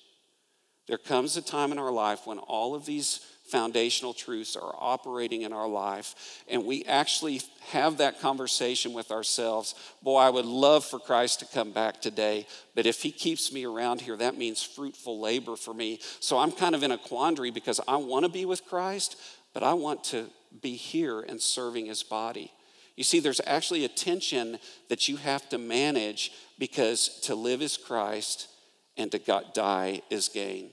There 0.91 0.99
comes 0.99 1.37
a 1.37 1.43
time 1.43 1.71
in 1.71 1.79
our 1.79 1.93
life 1.93 2.27
when 2.27 2.39
all 2.39 2.75
of 2.75 2.85
these 2.85 3.21
foundational 3.45 4.13
truths 4.13 4.57
are 4.57 4.75
operating 4.77 5.43
in 5.43 5.53
our 5.53 5.69
life, 5.69 6.43
and 6.49 6.65
we 6.65 6.85
actually 6.85 7.43
have 7.69 7.99
that 7.99 8.21
conversation 8.21 8.93
with 8.93 9.13
ourselves. 9.13 9.77
Boy, 10.03 10.19
I 10.19 10.31
would 10.31 10.47
love 10.47 10.85
for 10.85 10.99
Christ 10.99 11.39
to 11.39 11.47
come 11.47 11.71
back 11.71 12.01
today, 12.01 12.45
but 12.75 12.87
if 12.87 13.03
He 13.03 13.13
keeps 13.13 13.53
me 13.53 13.65
around 13.65 14.01
here, 14.01 14.17
that 14.17 14.37
means 14.37 14.65
fruitful 14.65 15.21
labor 15.21 15.55
for 15.55 15.73
me. 15.73 16.01
So 16.19 16.39
I'm 16.39 16.51
kind 16.51 16.75
of 16.75 16.83
in 16.83 16.91
a 16.91 16.99
quandary 16.99 17.53
because 17.53 17.81
I 17.87 17.95
want 17.95 18.25
to 18.25 18.29
be 18.29 18.45
with 18.45 18.65
Christ, 18.65 19.15
but 19.55 19.63
I 19.63 19.75
want 19.75 20.03
to 20.07 20.29
be 20.61 20.75
here 20.75 21.21
and 21.21 21.41
serving 21.41 21.87
His 21.87 22.03
body. 22.03 22.51
You 22.97 23.05
see, 23.05 23.21
there's 23.21 23.41
actually 23.47 23.85
a 23.85 23.89
tension 23.89 24.59
that 24.89 25.07
you 25.07 25.19
have 25.19 25.49
to 25.51 25.59
manage 25.59 26.33
because 26.59 27.21
to 27.21 27.37
live 27.37 27.63
is 27.63 27.77
Christ 27.77 28.49
and 28.97 29.13
to 29.13 29.21
die 29.55 30.03
is 30.11 30.29
gain. 30.29 30.71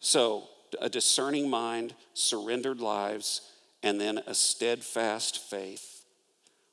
So, 0.00 0.48
a 0.80 0.88
discerning 0.88 1.50
mind, 1.50 1.94
surrendered 2.14 2.80
lives, 2.80 3.42
and 3.82 4.00
then 4.00 4.18
a 4.26 4.34
steadfast 4.34 5.38
faith. 5.38 6.04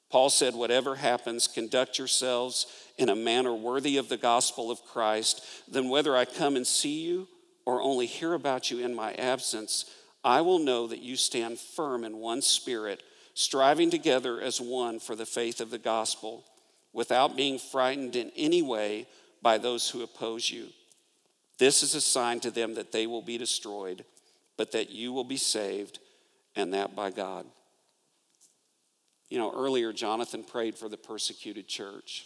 Paul 0.10 0.30
said, 0.30 0.56
Whatever 0.56 0.96
happens, 0.96 1.48
conduct 1.48 1.98
yourselves 1.98 2.68
in 2.98 3.10
a 3.10 3.16
manner 3.16 3.54
worthy 3.54 3.98
of 3.98 4.10
the 4.10 4.18
gospel 4.18 4.72
of 4.72 4.84
Christ. 4.86 5.46
Then, 5.70 5.90
whether 5.90 6.16
I 6.16 6.26
come 6.26 6.56
and 6.56 6.66
see 6.66 7.02
you 7.02 7.28
or 7.66 7.82
only 7.82 8.06
hear 8.06 8.34
about 8.34 8.72
you 8.72 8.80
in 8.80 8.96
my 8.96 9.14
absence, 9.14 9.86
I 10.24 10.42
will 10.42 10.60
know 10.60 10.88
that 10.88 11.02
you 11.02 11.16
stand 11.18 11.60
firm 11.60 12.04
in 12.04 12.18
one 12.18 12.42
spirit, 12.42 13.04
striving 13.34 13.90
together 13.90 14.42
as 14.42 14.62
one 14.62 15.00
for 15.00 15.16
the 15.16 15.26
faith 15.26 15.60
of 15.60 15.70
the 15.70 15.78
gospel, 15.78 16.46
without 16.94 17.36
being 17.36 17.60
frightened 17.60 18.16
in 18.16 18.32
any 18.36 18.62
way 18.62 19.08
by 19.42 19.58
those 19.58 19.90
who 19.90 20.02
oppose 20.02 20.50
you. 20.50 20.68
This 21.58 21.84
is 21.84 21.96
a 21.96 22.02
sign 22.02 22.40
to 22.42 22.52
them 22.52 22.76
that 22.76 22.92
they 22.92 23.08
will 23.08 23.22
be 23.22 23.38
destroyed, 23.38 24.06
but 24.58 24.72
that 24.74 24.90
you 24.90 25.12
will 25.12 25.24
be 25.24 25.38
saved, 25.38 26.00
and 26.56 26.74
that 26.74 26.96
by 26.96 27.10
God. 27.10 27.46
You 29.30 29.38
know, 29.38 29.52
earlier 29.56 29.92
Jonathan 29.92 30.44
prayed 30.44 30.76
for 30.76 30.88
the 30.88 30.98
persecuted 30.98 31.68
church. 31.68 32.26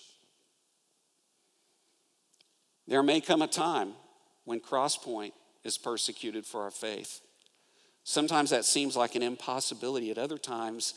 There 2.88 3.04
may 3.04 3.22
come 3.22 3.42
a 3.42 3.48
time 3.48 3.94
when 4.44 4.60
Crosspoint 4.60 5.32
is 5.64 5.78
persecuted 5.78 6.46
for 6.46 6.62
our 6.64 6.72
faith. 6.72 7.22
Sometimes 8.04 8.50
that 8.50 8.66
seems 8.66 8.98
like 8.98 9.16
an 9.16 9.24
impossibility, 9.24 10.12
at 10.12 10.18
other 10.18 10.38
times, 10.38 10.96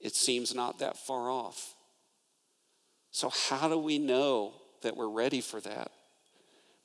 it 0.00 0.14
seems 0.14 0.54
not 0.54 0.78
that 0.78 0.96
far 0.96 1.30
off. 1.30 1.74
So, 3.10 3.30
how 3.30 3.68
do 3.68 3.78
we 3.78 3.98
know 3.98 4.54
that 4.82 4.96
we're 4.96 5.08
ready 5.08 5.40
for 5.40 5.60
that? 5.60 5.90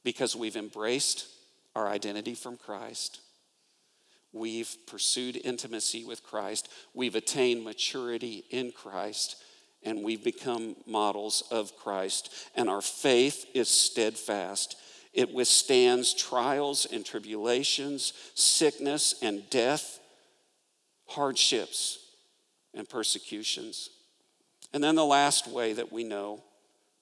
Because 0.04 0.36
we've 0.36 0.56
embraced 0.56 1.28
our 1.76 1.88
identity 1.88 2.36
from 2.36 2.58
Christ. 2.58 3.20
We've 4.32 4.76
pursued 4.88 5.40
intimacy 5.44 6.04
with 6.04 6.24
Christ. 6.24 6.70
We've 6.94 7.16
attained 7.16 7.64
maturity 7.64 8.44
in 8.50 8.72
Christ. 8.72 9.38
And 9.84 10.04
we've 10.04 10.24
become 10.24 10.76
models 10.86 11.44
of 11.52 11.78
Christ. 11.78 12.34
And 12.56 12.70
our 12.70 12.82
faith 12.82 13.46
is 13.54 13.70
steadfast. 13.70 14.78
It 15.14 15.34
withstands 15.34 16.14
trials 16.14 16.88
and 16.92 17.06
tribulations, 17.06 18.14
sickness 18.34 19.16
and 19.22 19.48
death, 19.50 20.00
hardships 21.06 22.00
and 22.74 22.90
persecutions. 22.90 23.90
And 24.74 24.84
then 24.84 24.96
the 24.96 25.06
last 25.06 25.48
way 25.48 25.74
that 25.74 25.92
we 25.92 26.04
know 26.04 26.44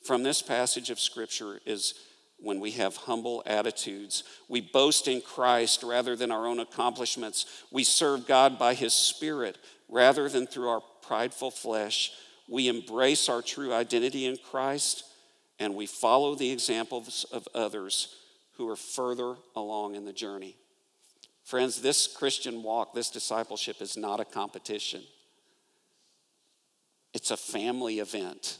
from 0.03 0.23
this 0.23 0.41
passage 0.41 0.89
of 0.89 0.99
Scripture 0.99 1.61
is 1.65 1.93
when 2.41 2.59
we 2.59 2.71
have 2.71 2.95
humble 2.95 3.43
attitudes. 3.45 4.23
We 4.49 4.61
boast 4.61 5.07
in 5.07 5.21
Christ 5.21 5.83
rather 5.83 6.15
than 6.15 6.31
our 6.31 6.47
own 6.47 6.59
accomplishments. 6.59 7.45
We 7.71 7.83
serve 7.83 8.27
God 8.27 8.57
by 8.57 8.73
His 8.73 8.93
Spirit 8.93 9.57
rather 9.87 10.27
than 10.27 10.47
through 10.47 10.69
our 10.69 10.81
prideful 11.01 11.51
flesh. 11.51 12.11
We 12.49 12.67
embrace 12.67 13.29
our 13.29 13.41
true 13.41 13.73
identity 13.73 14.25
in 14.25 14.37
Christ 14.37 15.05
and 15.59 15.75
we 15.75 15.85
follow 15.85 16.33
the 16.33 16.51
examples 16.51 17.23
of 17.31 17.47
others 17.53 18.15
who 18.57 18.67
are 18.67 18.75
further 18.75 19.35
along 19.55 19.95
in 19.95 20.05
the 20.05 20.13
journey. 20.13 20.55
Friends, 21.43 21.81
this 21.81 22.07
Christian 22.07 22.63
walk, 22.63 22.93
this 22.93 23.11
discipleship 23.11 23.81
is 23.81 23.95
not 23.95 24.19
a 24.19 24.25
competition. 24.25 25.03
It's 27.13 27.29
a 27.29 27.37
family 27.37 27.99
event. 27.99 28.57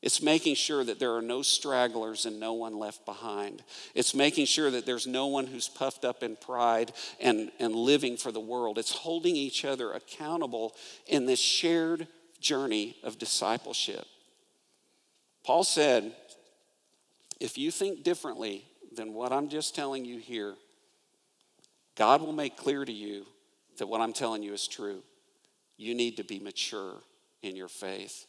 It's 0.00 0.22
making 0.22 0.54
sure 0.54 0.84
that 0.84 1.00
there 1.00 1.16
are 1.16 1.22
no 1.22 1.42
stragglers 1.42 2.24
and 2.24 2.38
no 2.38 2.52
one 2.52 2.78
left 2.78 3.04
behind. 3.04 3.64
It's 3.96 4.14
making 4.14 4.46
sure 4.46 4.70
that 4.70 4.86
there's 4.86 5.08
no 5.08 5.26
one 5.26 5.46
who's 5.46 5.68
puffed 5.68 6.04
up 6.04 6.22
in 6.22 6.36
pride 6.36 6.92
and, 7.20 7.50
and 7.58 7.74
living 7.74 8.16
for 8.16 8.30
the 8.30 8.38
world. 8.40 8.78
It's 8.78 8.92
holding 8.92 9.34
each 9.34 9.64
other 9.64 9.92
accountable 9.92 10.74
in 11.08 11.26
this 11.26 11.40
shared 11.40 12.06
journey 12.40 12.96
of 13.02 13.18
discipleship. 13.18 14.04
Paul 15.44 15.64
said, 15.64 16.14
if 17.40 17.58
you 17.58 17.72
think 17.72 18.04
differently 18.04 18.64
than 18.94 19.14
what 19.14 19.32
I'm 19.32 19.48
just 19.48 19.74
telling 19.74 20.04
you 20.04 20.18
here, 20.18 20.54
God 21.96 22.20
will 22.20 22.32
make 22.32 22.56
clear 22.56 22.84
to 22.84 22.92
you 22.92 23.26
that 23.78 23.88
what 23.88 24.00
I'm 24.00 24.12
telling 24.12 24.44
you 24.44 24.52
is 24.52 24.68
true. 24.68 25.02
You 25.76 25.96
need 25.96 26.18
to 26.18 26.24
be 26.24 26.38
mature 26.38 26.94
in 27.42 27.56
your 27.56 27.68
faith. 27.68 28.26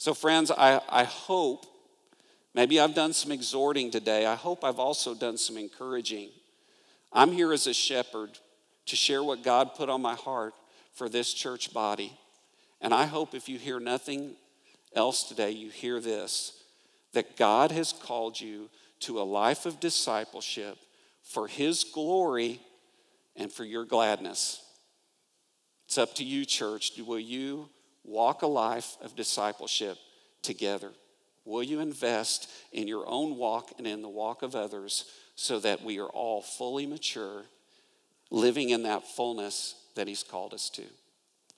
So, 0.00 0.14
friends, 0.14 0.50
I, 0.50 0.80
I 0.88 1.04
hope, 1.04 1.66
maybe 2.54 2.80
I've 2.80 2.94
done 2.94 3.12
some 3.12 3.30
exhorting 3.30 3.90
today. 3.90 4.24
I 4.24 4.34
hope 4.34 4.64
I've 4.64 4.78
also 4.78 5.14
done 5.14 5.36
some 5.36 5.58
encouraging. 5.58 6.30
I'm 7.12 7.32
here 7.32 7.52
as 7.52 7.66
a 7.66 7.74
shepherd 7.74 8.30
to 8.86 8.96
share 8.96 9.22
what 9.22 9.42
God 9.42 9.74
put 9.74 9.90
on 9.90 10.00
my 10.00 10.14
heart 10.14 10.54
for 10.94 11.10
this 11.10 11.34
church 11.34 11.74
body. 11.74 12.18
And 12.80 12.94
I 12.94 13.04
hope 13.04 13.34
if 13.34 13.46
you 13.46 13.58
hear 13.58 13.78
nothing 13.78 14.36
else 14.94 15.24
today, 15.24 15.50
you 15.50 15.68
hear 15.68 16.00
this 16.00 16.54
that 17.12 17.36
God 17.36 17.70
has 17.70 17.92
called 17.92 18.40
you 18.40 18.70
to 19.00 19.20
a 19.20 19.22
life 19.22 19.66
of 19.66 19.80
discipleship 19.80 20.78
for 21.22 21.46
His 21.46 21.84
glory 21.84 22.58
and 23.36 23.52
for 23.52 23.64
your 23.64 23.84
gladness. 23.84 24.64
It's 25.86 25.98
up 25.98 26.14
to 26.14 26.24
you, 26.24 26.46
church. 26.46 26.92
Will 26.98 27.20
you 27.20 27.68
walk 28.04 28.42
a 28.42 28.46
life 28.46 28.96
of 29.02 29.16
discipleship 29.16 29.98
together? 30.42 30.90
Will 31.44 31.62
you 31.62 31.80
invest 31.80 32.50
in 32.72 32.86
your 32.86 33.04
own 33.06 33.36
walk 33.36 33.72
and 33.78 33.86
in 33.86 34.02
the 34.02 34.08
walk 34.08 34.42
of 34.42 34.54
others 34.54 35.06
so 35.34 35.58
that 35.60 35.82
we 35.82 35.98
are 35.98 36.08
all 36.08 36.42
fully 36.42 36.86
mature, 36.86 37.44
living 38.30 38.70
in 38.70 38.82
that 38.84 39.06
fullness 39.06 39.74
that 39.96 40.06
He's 40.06 40.22
called 40.22 40.54
us 40.54 40.70
to? 40.70 40.84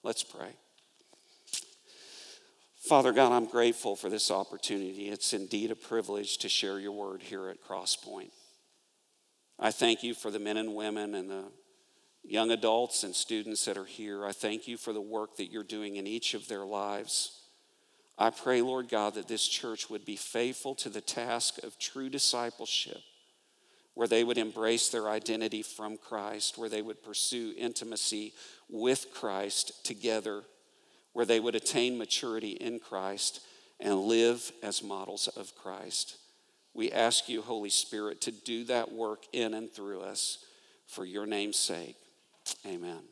Let's 0.03 0.23
pray. 0.23 0.51
Father 2.83 3.13
God, 3.13 3.33
I'm 3.33 3.47
grateful 3.47 3.95
for 3.95 4.09
this 4.09 4.31
opportunity. 4.31 5.09
It's 5.09 5.33
indeed 5.33 5.71
a 5.71 5.77
privilege 5.77 6.39
to 6.39 6.49
share 6.49 6.81
your 6.81 6.93
word 6.93 7.23
here 7.23 7.49
at 7.49 7.63
Crosspoint. 7.63 8.31
I 9.59 9.71
thank 9.71 10.03
you 10.03 10.15
for 10.15 10.33
the 10.33 10.41
men 10.41 10.57
and 10.57 10.75
women 10.75 11.15
and 11.15 11.31
the 11.31 11.45
young 12.25 12.51
adults 12.51 13.05
and 13.05 13.15
students 13.15 13.65
that 13.65 13.77
are 13.77 13.85
here. 13.85 14.25
I 14.25 14.33
thank 14.33 14.69
you 14.69 14.77
for 14.77 14.93
the 14.93 15.01
work 15.01 15.37
that 15.37 15.51
you're 15.51 15.65
doing 15.65 15.97
in 15.97 16.07
each 16.07 16.35
of 16.35 16.49
their 16.49 16.65
lives. 16.65 17.41
I 18.19 18.31
pray, 18.31 18.63
Lord 18.63 18.89
God, 18.89 19.15
that 19.15 19.29
this 19.29 19.47
church 19.49 19.91
would 19.91 20.05
be 20.05 20.17
faithful 20.17 20.75
to 20.77 20.89
the 20.89 21.01
task 21.01 21.59
of 21.65 21.79
true 21.79 22.09
discipleship, 22.09 23.01
where 23.95 24.07
they 24.07 24.23
would 24.23 24.39
embrace 24.39 24.89
their 24.89 25.09
identity 25.09 25.63
from 25.63 25.97
Christ, 25.97 26.59
where 26.59 26.69
they 26.69 26.83
would 26.83 27.03
pursue 27.03 27.55
intimacy 27.57 28.33
with 28.69 29.09
Christ 29.13 29.85
together, 29.85 30.45
where 31.13 31.27
they 31.27 31.41
would 31.41 31.55
attain 31.55 31.99
maturity 31.99 32.53
in 32.53 32.79
Christ 32.79 33.41
and 33.81 34.03
live 34.03 34.53
as 34.63 34.83
models 34.83 35.29
of 35.29 35.55
Christ. 35.57 36.17
We 36.75 36.93
ask 36.93 37.29
you, 37.29 37.43
Holy 37.43 37.71
Spirit, 37.71 38.21
to 38.23 38.31
do 38.31 38.65
that 38.65 38.93
work 38.93 39.25
in 39.33 39.55
and 39.55 39.71
through 39.71 40.03
us 40.03 40.45
for 40.87 41.05
your 41.05 41.27
name's 41.27 41.59
sake. 41.59 41.97
Amen. 42.67 43.12